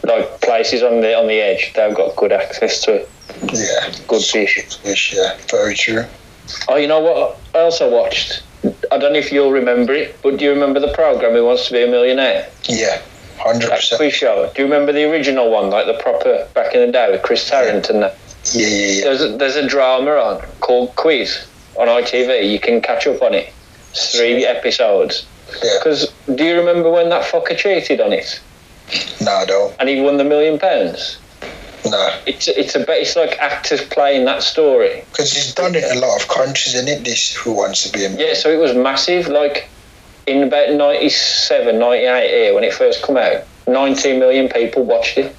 [0.02, 3.10] Like places on the on the edge, they've got good access to it.
[3.52, 3.92] Yeah.
[4.08, 4.76] Good fish.
[4.76, 6.04] Fish, yeah, very true.
[6.68, 7.38] Oh, you know what?
[7.54, 8.42] I also watched.
[8.90, 11.66] I don't know if you'll remember it, but do you remember the program Who Wants
[11.66, 12.48] to Be a Millionaire?
[12.64, 13.02] Yeah,
[13.38, 13.68] 100%.
[13.68, 14.50] That quiz show.
[14.54, 17.48] Do you remember the original one, like the proper back in the day with Chris
[17.48, 18.16] Tarrant and that?
[18.52, 19.04] Yeah, yeah, yeah.
[19.04, 22.50] There's a, there's a drama on called Quiz on ITV.
[22.50, 23.52] You can catch up on it.
[23.94, 25.26] Three episodes.
[25.62, 25.70] Yeah.
[25.78, 28.40] Because do you remember when that fucker cheated on it
[29.20, 29.72] Nah, though.
[29.78, 31.18] and he won the million pounds?
[31.86, 32.16] Nah.
[32.26, 35.04] It's it's a bit- it's like actors playing that story.
[35.10, 37.04] Because he's done it in a lot of countries, isn't it?
[37.04, 38.28] This Who Wants to Be a Millionaire.
[38.28, 39.28] Yeah, so it was massive.
[39.28, 39.68] Like
[40.26, 45.34] in about 97, 98 here when it first come out, 19 million people watched it.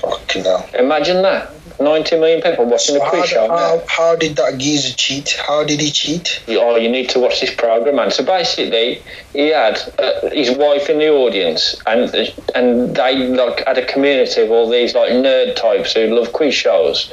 [0.00, 0.68] Fucking hell.
[0.78, 1.50] Imagine that.
[1.80, 3.48] 90 million people watching So quiz show.
[3.48, 5.36] how, how did that geezer cheat?
[5.46, 6.42] How did he cheat?
[6.48, 8.10] oh, you need to watch this program, man.
[8.10, 12.14] So basically, he had uh, his wife in the audience, and
[12.54, 16.54] and they like had a community of all these like nerd types who love quiz
[16.54, 17.10] shows.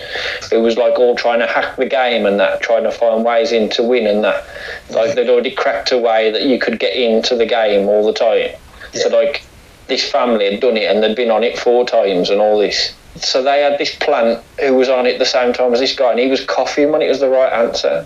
[0.51, 3.51] It was like all trying to hack the game and that, trying to find ways
[3.51, 4.45] in to win and that.
[4.89, 8.13] Like they'd already cracked a way that you could get into the game all the
[8.13, 8.49] time.
[8.93, 9.43] So like
[9.87, 12.93] this family had done it and they'd been on it four times and all this.
[13.21, 16.11] So they had this plant who was on it the same time as this guy,
[16.11, 18.05] and he was coughing when it was the right answer.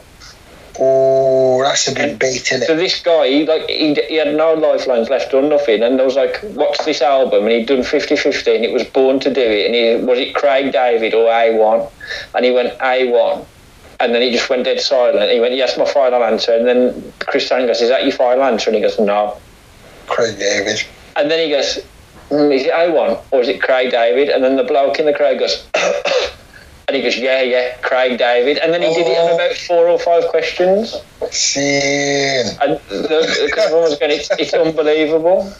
[0.79, 5.09] Oh, that's a bit bait, So this guy, he, like, he, he had no lifelines
[5.09, 7.43] left, done nothing, and there was like, what's this album?
[7.43, 10.33] And he'd done 50-50, and it was Born to Do It, and he, was it
[10.33, 11.91] Craig David or A1?
[12.33, 13.45] And he went, A1.
[13.99, 15.31] And then he just went dead silent.
[15.31, 16.53] He went, yes, my final answer.
[16.53, 18.71] And then Chris Tarrant goes, is that your final answer?
[18.71, 19.37] And he goes, no.
[20.07, 20.83] Craig David.
[21.15, 21.77] And then he goes,
[22.31, 24.29] mm, is it A1 or is it Craig David?
[24.29, 25.67] And then the bloke in the crowd goes,
[26.87, 28.57] and he goes, yeah, yeah, Craig David.
[28.57, 30.95] And then he did it on about four or five questions.
[31.31, 32.57] Scene.
[32.61, 35.53] And the, the everyone was going, it's, it's unbelievable.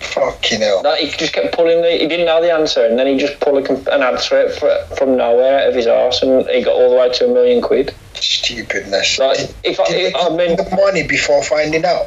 [0.00, 0.82] Fucking hell.
[0.82, 3.38] Like, he just kept pulling the, he didn't know the answer, and then he just
[3.40, 4.48] pulled a, an answer
[4.96, 7.62] from nowhere out of his arse, and he got all the way to a million
[7.62, 7.94] quid.
[8.14, 9.18] Stupidness.
[9.18, 12.06] Like, if I, if, I mean, the money before finding out?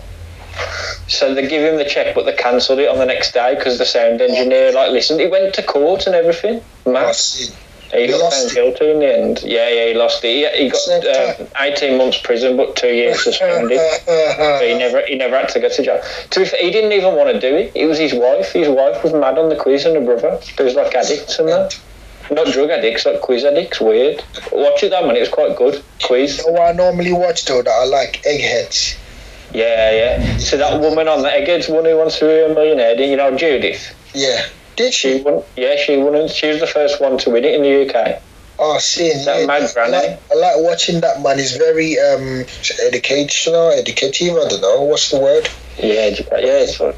[1.07, 3.77] So they give him the check, but they cancelled it on the next day because
[3.77, 5.19] the sound engineer, like, listened.
[5.19, 6.61] He went to court and everything.
[6.85, 7.15] Mad.
[7.91, 9.41] He He got lost found guilty in the end.
[9.43, 10.53] Yeah, yeah, he lost it.
[10.53, 13.79] He, he got uh, 18 months prison, but two years suspended.
[14.05, 16.01] So he never, he never had to go to jail.
[16.29, 17.71] To be fair, he didn't even want to do it.
[17.75, 18.53] It was his wife.
[18.53, 20.39] His wife was mad on the quiz and her brother.
[20.57, 21.79] There was like addicts and that.
[22.31, 23.81] Not drug addicts, like quiz addicts.
[23.81, 24.23] Weird.
[24.51, 25.15] Watch it, that man.
[25.15, 25.83] It was quite good.
[26.03, 26.37] Quiz.
[26.37, 28.97] You know what I normally watch though that I like eggheads.
[29.53, 30.37] Yeah, yeah.
[30.37, 33.35] So that woman on the Eggheads one who wants to be a millionaire, you know
[33.35, 33.95] Judith?
[34.13, 34.41] Yeah.
[34.75, 35.23] Did She she?
[35.23, 35.43] won.
[35.57, 36.27] Yeah, she won.
[36.27, 38.23] She was the first one to win it in the UK.
[38.59, 39.91] Oh, seeing That yeah, mad I granny.
[39.93, 41.37] like, I like watching that man.
[41.39, 42.45] He's very um
[42.85, 44.35] educational, educative.
[44.35, 45.47] I don't know what's the word.
[45.77, 46.93] Yeah, yeah, it's fun.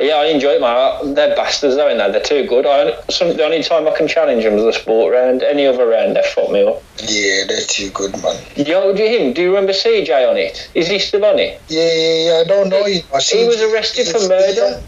[0.00, 1.14] Yeah, I enjoy it, man.
[1.14, 2.66] They're bastards, though, and they're too good.
[2.66, 5.42] I, some, the only time I can challenge them is the sport round.
[5.42, 6.82] Any other round, they fuck me up.
[7.06, 8.42] Yeah, they're too good, man.
[8.56, 9.32] Yo, do you him?
[9.34, 10.70] Do you remember CJ on it?
[10.74, 11.60] Is he still on it?
[11.68, 12.38] Yeah, yeah, yeah.
[12.38, 13.02] I don't know you.
[13.14, 14.82] I He was arrested for murder.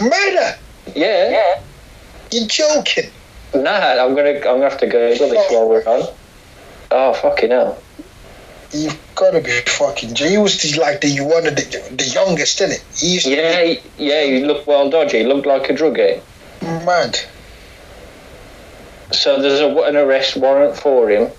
[0.00, 0.58] Murder?
[0.94, 1.30] Yeah.
[1.30, 1.60] Yeah.
[2.32, 3.10] You're joking?
[3.54, 6.08] Nah, I'm gonna, I'm gonna have to Google this while we're on.
[6.90, 7.78] Oh fucking hell!
[8.74, 10.16] You've got to be fucking.
[10.16, 12.82] He was the, like the one of the the youngest, innit?
[13.00, 15.18] He used Yeah, he- yeah, he looked well dodgy.
[15.18, 16.20] He looked like a druggie.
[16.84, 17.18] mad.
[19.12, 21.30] So there's a, an arrest warrant for him.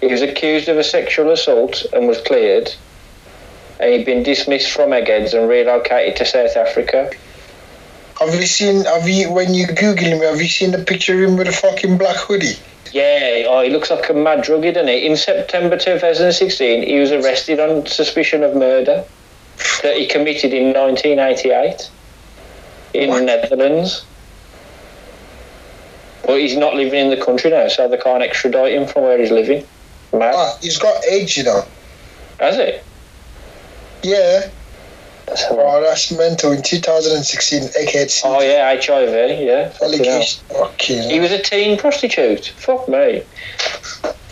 [0.00, 2.72] He was accused of a sexual assault and was cleared.
[3.80, 7.10] And he'd been dismissed from Eggheads and relocated to South Africa.
[8.20, 8.84] Have you seen?
[8.84, 10.20] Have you when you Google him?
[10.20, 12.56] Have you seen the picture of him with a fucking black hoodie?
[12.96, 15.04] Yeah, oh, he looks like a mad druggie, doesn't he?
[15.04, 19.04] In September 2016, he was arrested on suspicion of murder
[19.82, 21.90] that he committed in 1988
[22.94, 23.18] in What?
[23.18, 24.06] the Netherlands.
[26.24, 29.18] But he's not living in the country now, so they can't extradite him from where
[29.18, 29.66] he's living.
[30.14, 30.32] Mad.
[30.34, 31.64] Ah, he's got AIDS, you know.
[32.40, 32.82] Has it?
[34.02, 34.48] Yeah.
[35.34, 36.52] So- Oh, that's mental.
[36.52, 38.22] In 2016, egghead.
[38.24, 39.72] Oh yeah, HIV, yeah.
[39.82, 40.44] Allegation.
[40.48, 41.10] Fucking.
[41.10, 42.52] He was a teen prostitute.
[42.56, 43.22] Fuck me.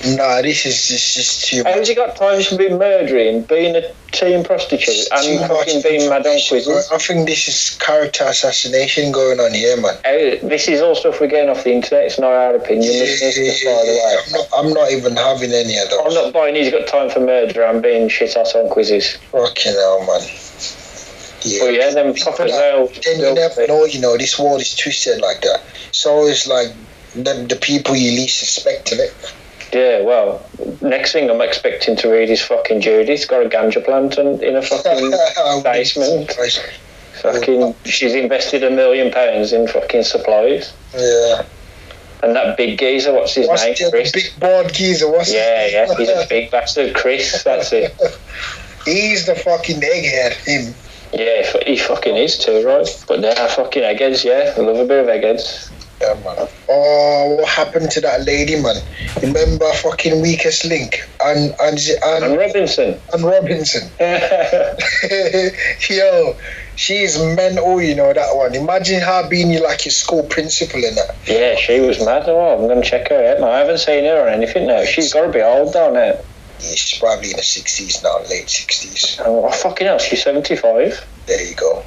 [0.07, 3.83] Nah, this is this is too How's he got time to be murdering, being a
[4.13, 6.91] teen prostitute, and fucking being mad on quizzes?
[6.93, 9.95] I think this is character assassination going on here, man.
[10.05, 12.05] Uh, this is all stuff we're getting off the internet.
[12.05, 12.93] It's not our opinion.
[12.93, 14.17] Listeners, by the way.
[14.27, 17.09] I'm, not, I'm not even having any of that I'm not buying he's got time
[17.09, 19.17] for murder and being shit ass on quizzes.
[19.33, 20.21] Fucking hell, man.
[21.45, 21.61] Yeah.
[21.65, 23.03] But yeah, them fuckers.
[23.05, 25.63] Then you never know, you know, this world is twisted like that.
[25.93, 26.69] So it's like
[27.15, 29.13] the, the people you least suspect in it.
[29.73, 30.45] Yeah, well,
[30.83, 33.11] next thing I'm expecting to read is fucking Judy.
[33.11, 35.11] He's got a ganja plant and, in a fucking
[35.65, 36.33] basement.
[37.21, 37.75] fucking.
[37.85, 40.73] She's invested a million pounds in fucking supplies.
[40.97, 41.45] Yeah.
[42.23, 43.75] And that big geezer, what's his What's name?
[43.77, 44.13] the, the Chris.
[44.13, 45.11] big board geezer?
[45.11, 46.95] What's Yeah, yeah, he's a big bastard.
[46.95, 47.93] Chris, that's it.
[48.85, 50.33] He's the fucking egghead.
[50.47, 50.75] Him.
[51.17, 52.87] Yeah, he fucking is too, right?
[53.07, 54.55] But they're fucking eggheads, yeah.
[54.57, 55.71] I love a bit of eggheads.
[56.01, 56.49] Yeah, man.
[56.69, 58.77] Oh, what happened to that lady, man?
[59.23, 63.01] Remember fucking weakest link and and And and, Robinson.
[63.13, 63.89] and Robinson.
[65.89, 66.37] Yo,
[66.77, 68.55] she's mental, you know that one.
[68.55, 71.15] Imagine her being like your school principal in that.
[71.27, 72.25] Yeah, she was mad.
[72.27, 73.41] Oh, I'm going to check her out.
[73.41, 73.49] man.
[73.51, 74.85] I haven't seen her or anything now.
[74.85, 76.19] She's got to be old down now.
[76.65, 79.19] Yeah, she's probably in the sixties now, late sixties.
[79.25, 81.07] Oh, fucking hell, she's 75.
[81.27, 81.85] There you go.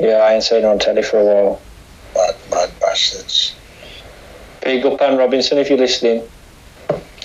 [0.00, 1.60] Yeah, I ain't seen her on telly for a while.
[2.14, 3.54] Mad, mad bastards.
[4.62, 6.22] Big up Anne Robinson if you're listening.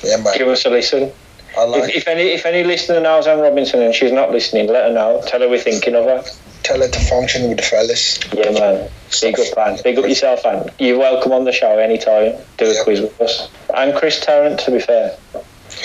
[0.04, 0.38] Yeah, man.
[0.38, 1.12] Give us a listen.
[1.58, 1.96] I If, like.
[1.96, 5.22] if any if any listener knows Anne Robinson and she's not listening, let her know.
[5.28, 6.24] Tell her we're thinking of her.
[6.64, 8.20] Tell her to function with the fellas.
[8.34, 8.90] Yeah, man.
[9.22, 9.80] Big up, Anne.
[9.84, 10.70] Big up yourself, Anne.
[10.78, 12.36] You're welcome on the show anytime.
[12.58, 12.84] Do a Yeah.
[12.84, 13.50] quiz with us.
[13.76, 15.16] And Chris Tarrant, to be fair.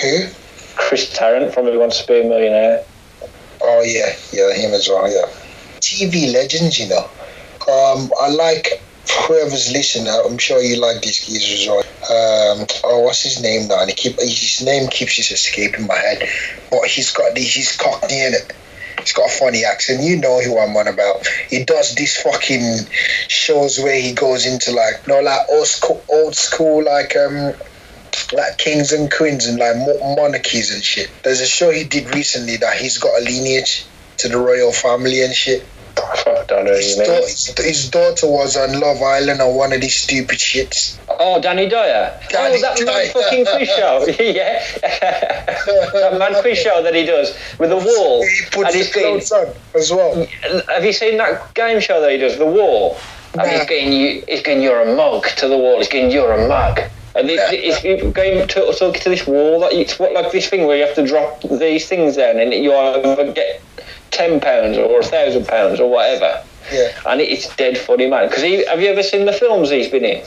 [0.01, 0.27] Who?
[0.75, 2.83] Chris Tarrant from Who Wants to Be a Millionaire.
[3.61, 5.09] Oh yeah, yeah, him as well.
[5.11, 5.25] Yeah.
[5.79, 7.09] TV legends, you know.
[7.67, 8.81] Um, I like
[9.27, 11.79] whoever's listening, I'm sure you like these geezer as well.
[12.05, 13.81] Um, oh, what's his name now?
[13.81, 16.27] And he keep his name keeps just escaping my head,
[16.69, 17.53] but he's got these.
[17.53, 18.53] He's cockney in it.
[18.99, 20.03] He's got a funny accent.
[20.03, 21.27] You know who I'm on about.
[21.49, 22.85] He does these fucking
[23.27, 27.53] shows where he goes into like no like old school, old school like um
[28.33, 31.09] like kings and queens and like mo- monarchies and shit.
[31.23, 33.85] There's a show he did recently that he's got a lineage
[34.17, 35.63] to the royal family and shit.
[35.95, 39.79] Fuck, don't know His, da- his, his daughter was on Love Island on one of
[39.79, 40.97] these stupid shits.
[41.07, 42.19] Oh, Danny Dyer.
[42.29, 42.85] Danny oh, that Dyer.
[42.85, 44.05] mad fucking quiz show.
[44.19, 44.59] yeah.
[44.81, 48.23] that mad quiz show that he does with the wall.
[48.23, 50.27] He and puts he's the going, clothes on as well.
[50.73, 52.97] have you seen that game show that he does, The Wall?
[53.37, 53.65] And he's Nah.
[53.65, 55.77] going, you, he's going, you're a mug to the wall.
[55.79, 56.79] He's going, you're a mug.
[57.15, 59.61] And he's he's going to talking to this wall.
[59.61, 62.53] That it's what like this thing where you have to drop these things down, and
[62.53, 63.61] you either get
[64.11, 66.43] ten pounds or a thousand pounds or whatever.
[66.71, 66.91] Yeah.
[67.05, 68.27] And it's dead funny, man.
[68.27, 70.25] Because have you ever seen the films he's been in?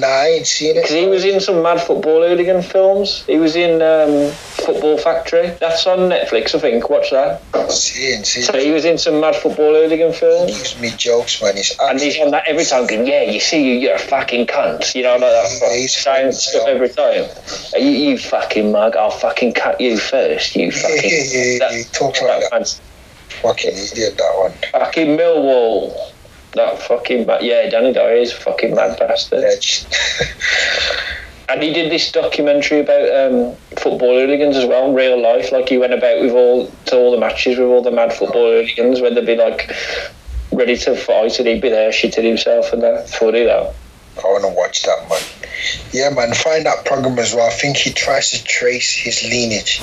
[0.00, 3.24] Nah, I ain't seen Because he was in some mad football hooligan films.
[3.26, 5.48] He was in um, Football Factory.
[5.60, 6.90] That's on Netflix, I think.
[6.90, 7.42] Watch that.
[7.70, 8.46] Seeing, seeing.
[8.46, 10.50] So he was in some mad football hooligan films.
[10.50, 11.56] He gives me jokes, man.
[11.56, 14.46] He's And he's on that every time going, yeah, you see you, you're a fucking
[14.46, 14.94] cunt.
[14.94, 15.72] You know, like that.
[15.76, 17.28] He's Saying stuff every time.
[17.76, 20.96] You, you fucking mug, I'll fucking cut you first, you fucking...
[21.02, 22.80] yeah, yeah, that- yeah, he talks like that.
[23.42, 24.52] Fucking idiot, that one.
[24.72, 26.13] Fucking Millwall.
[26.54, 27.26] That fucking...
[27.26, 29.44] ma- Yeah, Danny Dyer is a fucking mad bastard.
[31.46, 35.52] And he did this documentary about um, football hooligans as well, real life.
[35.52, 38.50] Like he went about with all to all the matches with all the mad football
[38.50, 39.70] hooligans, where they'd be like
[40.52, 43.10] ready to fight, and he'd be there shitting himself and that.
[43.10, 43.74] Funny though.
[44.16, 45.20] I want to watch that, man.
[45.92, 47.46] Yeah, man, find that program as well.
[47.46, 49.82] I think he tries to trace his lineage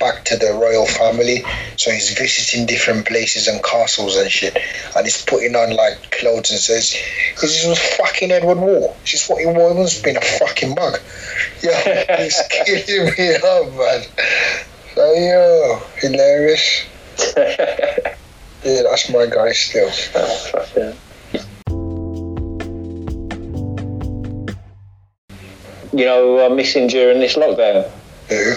[0.00, 1.44] back to the royal family.
[1.76, 4.56] So he's visiting different places and castles and shit.
[4.96, 6.96] And he's putting on like clothes and says,
[7.34, 8.96] because This was fucking Edward War.
[9.02, 9.72] This is what he wore.
[9.74, 10.98] He must been a fucking mug.
[11.62, 11.70] Yo,
[12.18, 14.02] he's killing me up, man.
[14.94, 16.86] So, yo, hilarious.
[18.62, 19.88] Yeah, that's my guy still.
[20.14, 20.92] Oh, fuck yeah.
[25.92, 27.90] You know, who I'm missing during this lockdown.
[28.28, 28.54] Who?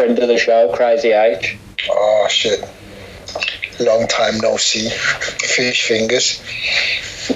[0.00, 1.58] Friend of the show, Crazy H.
[1.90, 2.64] Oh, shit.
[3.78, 4.88] Long time no see.
[4.88, 6.42] Fish fingers.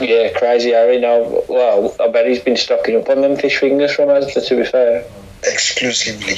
[0.00, 0.98] Yeah, Crazy Harry.
[0.98, 4.32] Now, well, I bet he's been stocking up on them fish fingers from us.
[4.32, 5.04] To be fair.
[5.42, 6.36] Exclusively.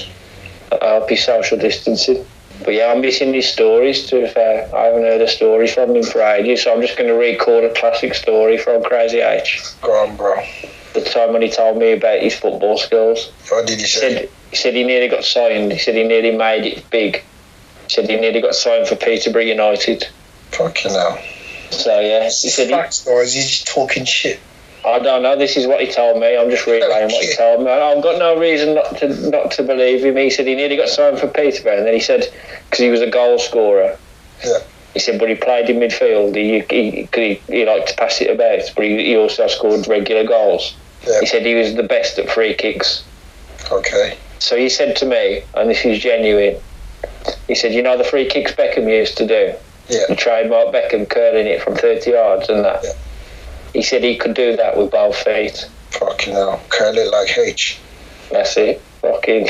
[0.82, 2.26] I'll be social distancing.
[2.64, 4.68] But yeah, I'm missing his stories to be fair.
[4.74, 7.62] I haven't heard a story from him for ages, so I'm just going to record
[7.62, 9.62] a classic story from Crazy H.
[9.80, 10.42] Go on, bro.
[10.92, 13.30] The time when he told me about his football skills.
[13.48, 14.14] What did he He say?
[14.14, 15.72] said, he said he nearly got signed.
[15.72, 17.22] He said he nearly made it big.
[17.84, 20.06] He said he nearly got signed for Peterborough United.
[20.52, 21.18] Fucking hell.
[21.70, 24.40] So yeah, he said he, Facts, or is he just talking shit?
[24.84, 25.36] I don't know.
[25.36, 26.38] This is what he told me.
[26.38, 27.70] I'm just relaying what he told me.
[27.70, 30.16] I've got no reason not to not to believe him.
[30.16, 32.32] He said he nearly got signed for Peterborough, and then he said
[32.64, 33.98] because he was a goal scorer.
[34.44, 34.58] Yeah.
[34.94, 36.34] He said, but he played in midfield.
[36.34, 40.24] He he, he, he liked to pass it about, but he, he also scored regular
[40.24, 40.74] goals.
[41.06, 41.20] Yeah.
[41.20, 43.04] He said he was the best at free kicks.
[43.70, 44.16] Okay.
[44.38, 46.60] So he said to me, and this is genuine.
[47.48, 49.54] He said, you know the free kicks Beckham used to do.
[49.88, 50.04] Yeah.
[50.08, 52.82] The trademark Beckham curling it from 30 yards and that.
[52.84, 52.92] Yeah.
[53.72, 55.68] He said he could do that with both feet.
[55.90, 56.60] Fucking hell.
[56.68, 57.78] Curl it like H.
[58.30, 58.80] That's it.
[59.02, 59.48] Fucking.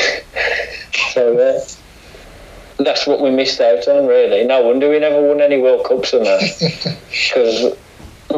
[1.13, 4.43] so uh, that's what we missed out on, really.
[4.43, 6.97] No wonder we never won any World Cups and that.
[7.09, 7.77] Because,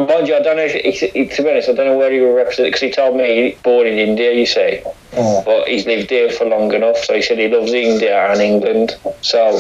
[0.08, 2.20] mind you, I don't know if, he, to be honest, I don't know where he
[2.20, 4.82] was represented, because he told me he born in India, you see.
[5.12, 5.46] Mm.
[5.46, 8.96] But he's lived here for long enough, so he said he loves India and England.
[9.22, 9.60] So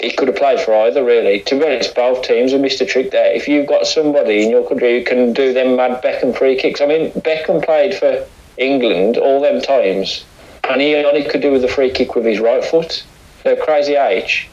[0.00, 1.40] he could have played for either, really.
[1.40, 3.32] To be honest, both teams have missed a trick there.
[3.32, 6.80] If you've got somebody in your country who can do them mad Beckham free kicks,
[6.80, 8.26] I mean, Beckham played for
[8.56, 10.24] England all them times,
[10.68, 13.04] and he only could do with the free kick with his right foot.
[13.42, 14.48] So crazy H,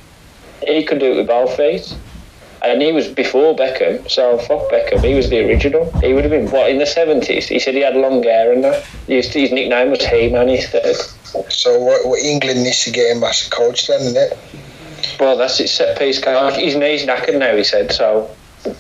[0.66, 1.96] he could do it with both feet.
[2.68, 5.04] And he was before Beckham, so fuck Beckham.
[5.04, 5.92] He was the original.
[6.02, 7.48] He would have been what in the seventies.
[7.48, 8.84] He said he had long hair and that.
[9.08, 10.48] To- his nickname was He Man.
[10.48, 10.96] He said.
[11.50, 14.38] So what, what England needs to get him as a coach then, isn't it?
[15.20, 15.70] Well, that's it.
[15.70, 16.56] Set piece coach.
[16.56, 17.56] His knees knackered now.
[17.56, 18.30] He said so.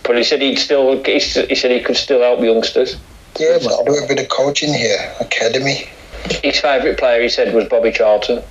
[0.03, 1.03] But he said he'd still.
[1.03, 2.97] He he said he could still help youngsters.
[3.39, 3.85] Yeah, man.
[3.85, 4.97] Do a bit of coaching here.
[5.19, 5.89] Academy.
[6.43, 8.41] His favourite player, he said, was Bobby Charlton.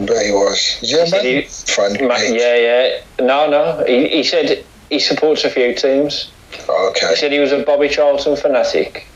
[0.00, 0.58] I bet he was.
[0.80, 3.00] He He said he- Fan Ma- Yeah, yeah.
[3.20, 3.84] No, no.
[3.86, 6.30] He, he said he supports a few teams.
[6.68, 9.06] Oh, He said he was a Bobby Charlton fanatic.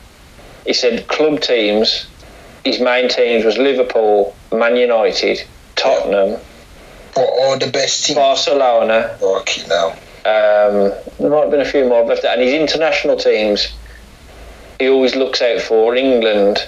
[0.66, 2.07] He said club teams,
[2.64, 5.43] his main teams was Liverpool, Man United,
[5.76, 6.39] Tottenham,
[7.14, 8.16] What all the best team?
[8.16, 9.91] Barcelona, Okay, now.
[10.26, 13.74] Um, there might have been a few more, but and his international teams,
[14.78, 16.66] he always looks out for England,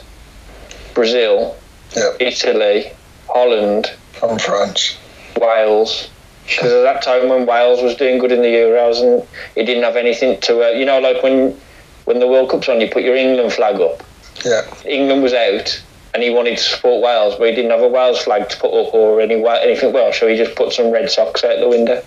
[0.94, 1.56] Brazil,
[1.96, 2.12] Yeah.
[2.20, 2.92] Italy,
[3.28, 4.98] Holland, From France.
[5.40, 6.08] Wales.
[6.46, 9.82] Because at that time when Wales was doing good in the Euros and he didn't
[9.82, 11.58] have anything to, uh, you know, like when
[12.04, 14.02] when the World Cup's on, you put your England flag up.
[14.44, 14.62] Yeah.
[14.84, 15.82] England was out
[16.14, 18.68] and he wanted to support Wales, but he didn't have a Wales flag to put
[18.72, 22.00] up or any anything Welsh, so he just put some red socks out the window.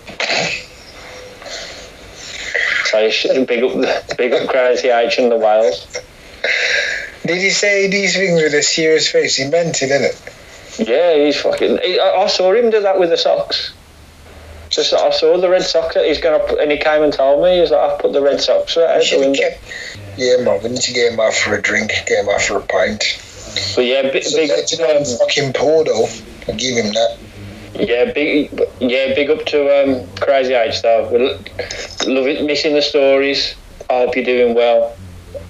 [2.85, 5.85] So he should big up, the- big up Crazy H and the Wales.
[7.25, 9.35] Did he say these things with a serious face?
[9.35, 10.33] He meant it, didn't it?
[10.79, 11.79] Yeah, he's fucking.
[11.83, 13.73] He, I, I saw him do that with the socks.
[14.69, 17.43] Just I saw the red socks that he's gonna put, and he came and told
[17.43, 19.49] me he's like, I've put the red socks out He the window.
[20.15, 22.57] Yeah, man, we need to get him out for a drink, get him out for
[22.57, 23.19] a pint.
[23.75, 26.07] But yeah, big, So big know fucking poor though.
[26.55, 27.17] Give him that.
[27.73, 31.09] Yeah, big yeah, big up to um, Crazy H though.
[31.11, 31.17] We
[32.13, 33.55] love it, missing the stories.
[33.89, 34.95] I hope you're doing well.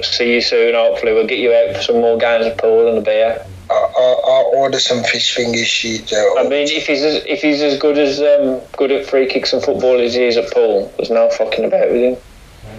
[0.02, 0.76] See you soon.
[0.76, 3.46] Hopefully, we'll get you out for some more games of pool and a beer.
[3.70, 6.12] I'll, I'll, I'll order some fish finger sheet.
[6.12, 9.28] Uh, I mean, if he's as, if he's as good as um, good at free
[9.28, 12.18] kicks and football as he is at pool, there's no fucking about with him.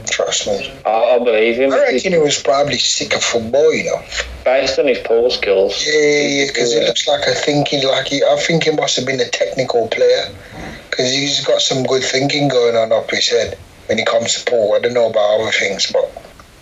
[0.06, 0.72] trust me.
[0.84, 1.72] I, I believe him.
[1.72, 4.02] I reckon he was probably sick of football, you know.
[4.44, 5.84] Based on his pool skills.
[5.86, 9.06] Yeah, yeah, because it looks like a thinking, like he, I think he must have
[9.06, 10.34] been a technical player,
[10.90, 14.50] because he's got some good thinking going on up his head when he comes to
[14.50, 14.72] pool.
[14.74, 16.10] I don't know about other things, but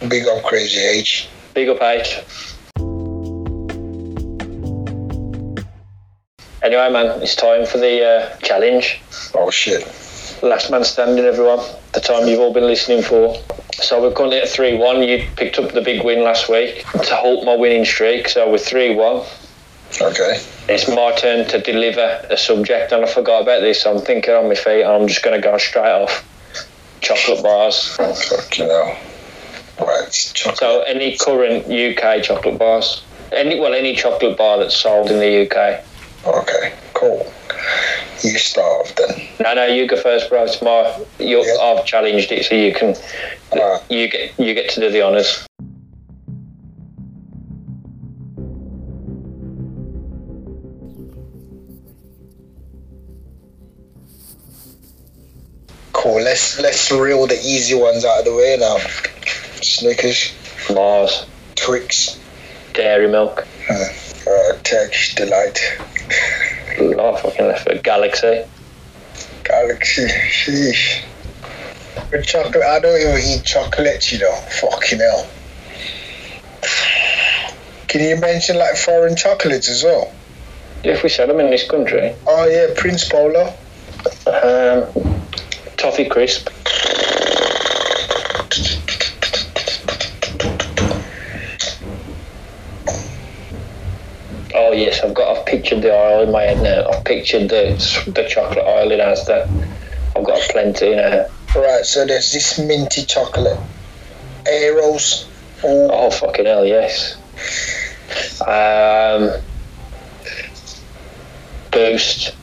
[0.09, 1.29] big up Crazy H.
[1.55, 2.21] Big up H.
[6.63, 9.01] Anyway, man, it's time for the uh, challenge.
[9.35, 9.85] Oh shit.
[10.43, 11.61] Last man standing, everyone.
[11.93, 13.37] The time you've all been listening for.
[13.75, 15.03] So we're currently at 3 1.
[15.03, 18.29] You picked up the big win last week to halt my winning streak.
[18.29, 19.27] So we're 3 1.
[20.03, 20.43] Okay.
[20.69, 23.83] It's my turn to deliver a subject, and I forgot about this.
[23.83, 26.25] So I'm thinking on my feet, and I'm just going to go straight off.
[27.01, 27.97] Chocolate bars.
[27.97, 28.99] Fucking hell.
[29.81, 30.11] Right.
[30.35, 30.59] Chocolate.
[30.59, 33.03] So any current UK chocolate bars.
[33.31, 35.85] Any well, any chocolate bar that's sold in the UK.
[36.27, 36.75] Okay.
[36.95, 37.33] Cool.
[38.23, 39.29] You start then.
[39.41, 40.45] No, no, you go first, bro.
[40.45, 41.05] It's my.
[41.19, 41.63] you Yeah.
[41.63, 42.97] I've challenged it, so you can.
[43.53, 43.91] Alright.
[43.91, 44.39] You get.
[44.39, 45.47] You get to do the honours.
[55.93, 56.23] Cool.
[56.23, 58.79] Let's let's reel the easy ones out of the way now.
[59.63, 60.33] Snickers,
[60.75, 62.19] Mars, Twix,
[62.73, 63.47] dairy milk.
[64.29, 65.59] Uh, Turkish delight,
[66.81, 67.83] Oh, fucking left.
[67.83, 68.45] Galaxy.
[69.45, 70.07] Galaxy.
[70.07, 71.03] Sheesh.
[72.13, 74.33] With chocolate, I don't even eat chocolate, you know.
[74.61, 75.27] Fucking hell.
[77.89, 80.13] Can you mention like foreign chocolates as well?
[80.85, 83.53] If we sell them in this country, Oh yeah, Prince Polo.
[84.27, 84.87] um,
[85.77, 86.49] toffee crisp.
[94.69, 95.35] Oh yes, I've got.
[95.35, 96.91] I've pictured the aisle in my head now.
[96.91, 97.73] I've pictured the
[98.15, 99.49] the chocolate aisle in Asda.
[100.15, 101.27] I've got plenty now.
[101.57, 103.59] Right, so there's this minty chocolate.
[104.45, 105.27] Aeros.
[105.65, 107.17] Oh, Oh fucking hell, yes.
[108.43, 109.41] Um,
[111.71, 112.35] boost.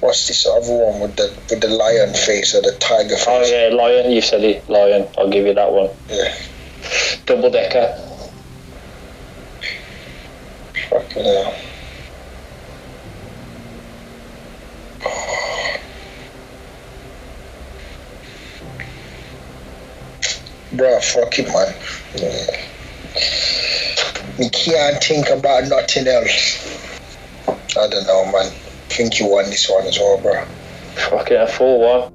[0.00, 3.26] what's this other one with the with the lion face or the tiger face?
[3.28, 4.10] Oh yeah, lion.
[4.10, 5.06] You said it, lion.
[5.18, 5.90] I'll give you that one.
[6.08, 6.34] Yeah.
[7.26, 8.09] Double decker.
[10.90, 11.54] Fucking hell.
[20.72, 21.74] Bruh, fuck it, man.
[24.38, 26.66] Me can't think about nothing else.
[27.76, 28.46] I don't know, man.
[28.46, 30.44] I think you won this one as well, bro.
[31.08, 32.12] Fuck it, a four one.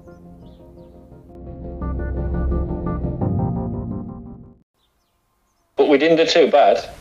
[5.77, 6.94] But we didn't do too bad.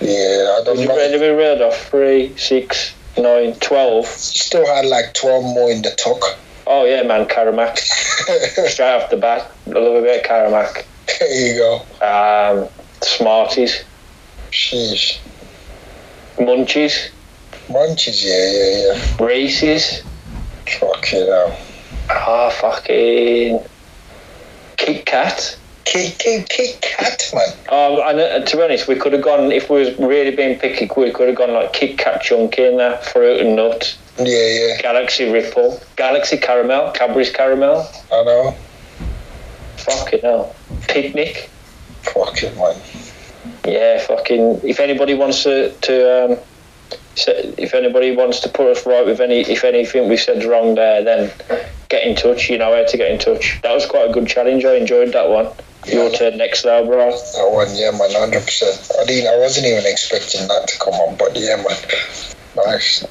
[0.00, 0.96] Yeah, I don't know.
[0.96, 4.06] read, we read off three, six, nine, twelve.
[4.06, 6.38] Still had like 12 more in the tuck.
[6.66, 7.78] Oh yeah, man, Caramac.
[8.68, 10.84] Straight off the bat, I love a bit of Caramac.
[11.18, 11.74] there you go.
[12.62, 12.68] Um,
[13.02, 13.84] Smarties,
[14.50, 15.18] Sheesh.
[16.36, 17.10] Munchies,
[17.68, 19.24] Munchies, yeah, yeah, yeah.
[19.26, 20.02] Reese's.
[20.78, 21.58] Fucking hell.
[22.08, 23.60] Ah, fucking
[24.76, 25.58] Kit Kat.
[25.90, 27.48] Kit, Kit, Kit Kat, man.
[27.68, 30.56] Oh, and uh, to be honest, we could have gone if we was really being
[30.56, 30.88] picky.
[30.96, 34.80] We could have gone like Kit Kat chunky in there, fruit and nut, Yeah, yeah,
[34.80, 37.90] Galaxy Ripple, Galaxy Caramel, Cadbury's Caramel.
[38.12, 38.56] I know.
[39.78, 40.54] Fucking hell,
[40.86, 41.50] picnic.
[42.02, 42.80] Fucking man.
[43.66, 44.60] Yeah, fucking.
[44.62, 46.38] If anybody wants to to um,
[47.16, 51.02] if anybody wants to put us right with any if anything we said wrong there,
[51.02, 51.32] then
[51.88, 52.48] get in touch.
[52.48, 53.58] You know how to get in touch.
[53.64, 54.64] That was quite a good challenge.
[54.64, 55.48] I enjoyed that one.
[55.86, 55.94] Yeah.
[55.94, 57.10] Your turn next, though, bro.
[57.10, 58.90] That one, yeah, man, hundred percent.
[59.00, 63.06] I didn't, I wasn't even expecting that to come on, but yeah, man, nice.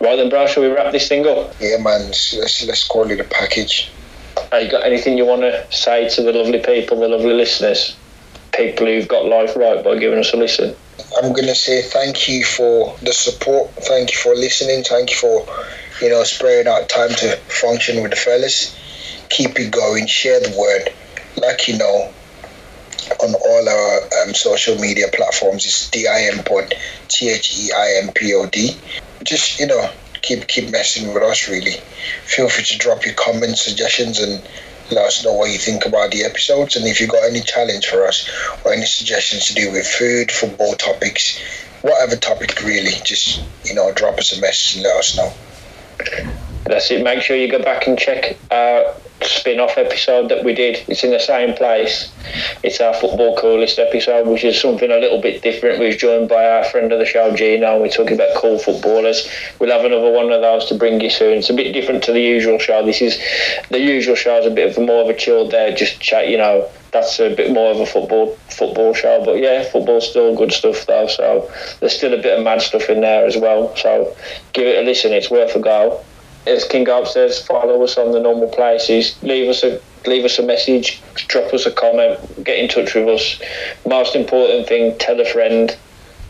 [0.00, 0.46] Right then, bro.
[0.46, 1.52] Shall we wrap this thing up?
[1.60, 3.90] Yeah, man, let's let's, let's call it a package.
[4.52, 7.96] Have you got anything you want to say to the lovely people, the lovely listeners,
[8.54, 10.74] people who've got life right by giving us a listen?
[11.20, 13.70] I'm gonna say thank you for the support.
[13.72, 14.84] Thank you for listening.
[14.84, 15.46] Thank you for,
[16.00, 18.76] you know, sparing out time to function with the fellas.
[19.30, 20.06] Keep it going.
[20.06, 20.92] Share the word.
[21.36, 22.12] Like you know,
[23.22, 26.74] on all our um, social media platforms, it's the IM Pod,
[27.08, 28.76] T H E I M P O D.
[29.22, 29.90] Just you know,
[30.22, 31.48] keep keep messing with us.
[31.48, 31.76] Really,
[32.24, 34.42] feel free to drop your comments, suggestions, and
[34.90, 36.76] let us know what you think about the episodes.
[36.76, 38.28] And if you got any challenge for us
[38.64, 41.38] or any suggestions to do with food, football topics,
[41.82, 45.32] whatever topic really, just you know, drop us a message and let us know.
[46.00, 46.47] Okay.
[46.64, 47.02] That's it.
[47.02, 50.84] Make sure you go back and check our spin-off episode that we did.
[50.88, 52.12] It's in the same place.
[52.62, 55.80] It's our football coolest episode, which is something a little bit different.
[55.80, 57.72] We was joined by our friend of the show, Gino.
[57.72, 59.28] and We're talking about cool footballers.
[59.58, 61.38] We'll have another one of those to bring you soon.
[61.38, 62.84] It's a bit different to the usual show.
[62.84, 63.18] This is
[63.70, 66.28] the usual show is a bit of more of a chill there, just chat.
[66.28, 69.24] You know, that's a bit more of a football football show.
[69.24, 71.08] But yeah, football's still good stuff though.
[71.08, 71.50] So
[71.80, 73.74] there's still a bit of mad stuff in there as well.
[73.76, 74.14] So
[74.52, 75.12] give it a listen.
[75.12, 76.04] It's worth a go
[76.48, 79.18] as King Garp says, follow us on the normal places.
[79.22, 83.08] Leave us a leave us a message, drop us a comment, get in touch with
[83.08, 83.40] us.
[83.86, 85.76] Most important thing, tell a friend,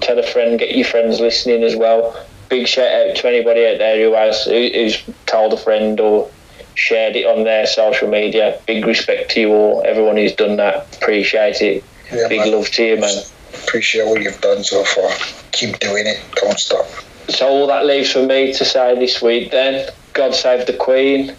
[0.00, 2.26] tell a friend, get your friends listening as well.
[2.48, 6.30] Big shout out to anybody out there who has who, who's told a friend or
[6.74, 8.60] shared it on their social media.
[8.66, 10.96] Big respect to you all, everyone who's done that.
[10.96, 11.84] Appreciate it.
[12.12, 12.52] Yeah, Big man.
[12.52, 13.22] love to you, man.
[13.64, 15.10] Appreciate what you've done so far.
[15.52, 16.22] Keep doing it.
[16.36, 16.86] Don't stop.
[17.28, 21.36] So all that leaves for me to say this week then, God save the Queen,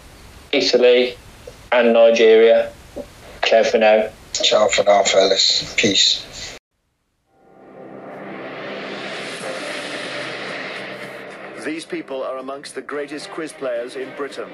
[0.52, 1.14] Italy
[1.70, 2.72] and Nigeria.
[3.44, 4.08] Ciao for now.
[4.32, 5.74] Ciao for now, fellas.
[5.76, 6.56] Peace.
[11.62, 14.48] These people are amongst the greatest quiz players in Britain.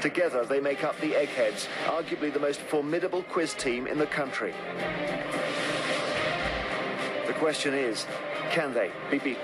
[0.00, 4.54] Together, they make up the Eggheads, arguably the most formidable quiz team in the country.
[7.26, 8.06] The question is,
[8.52, 9.42] can they be beaten?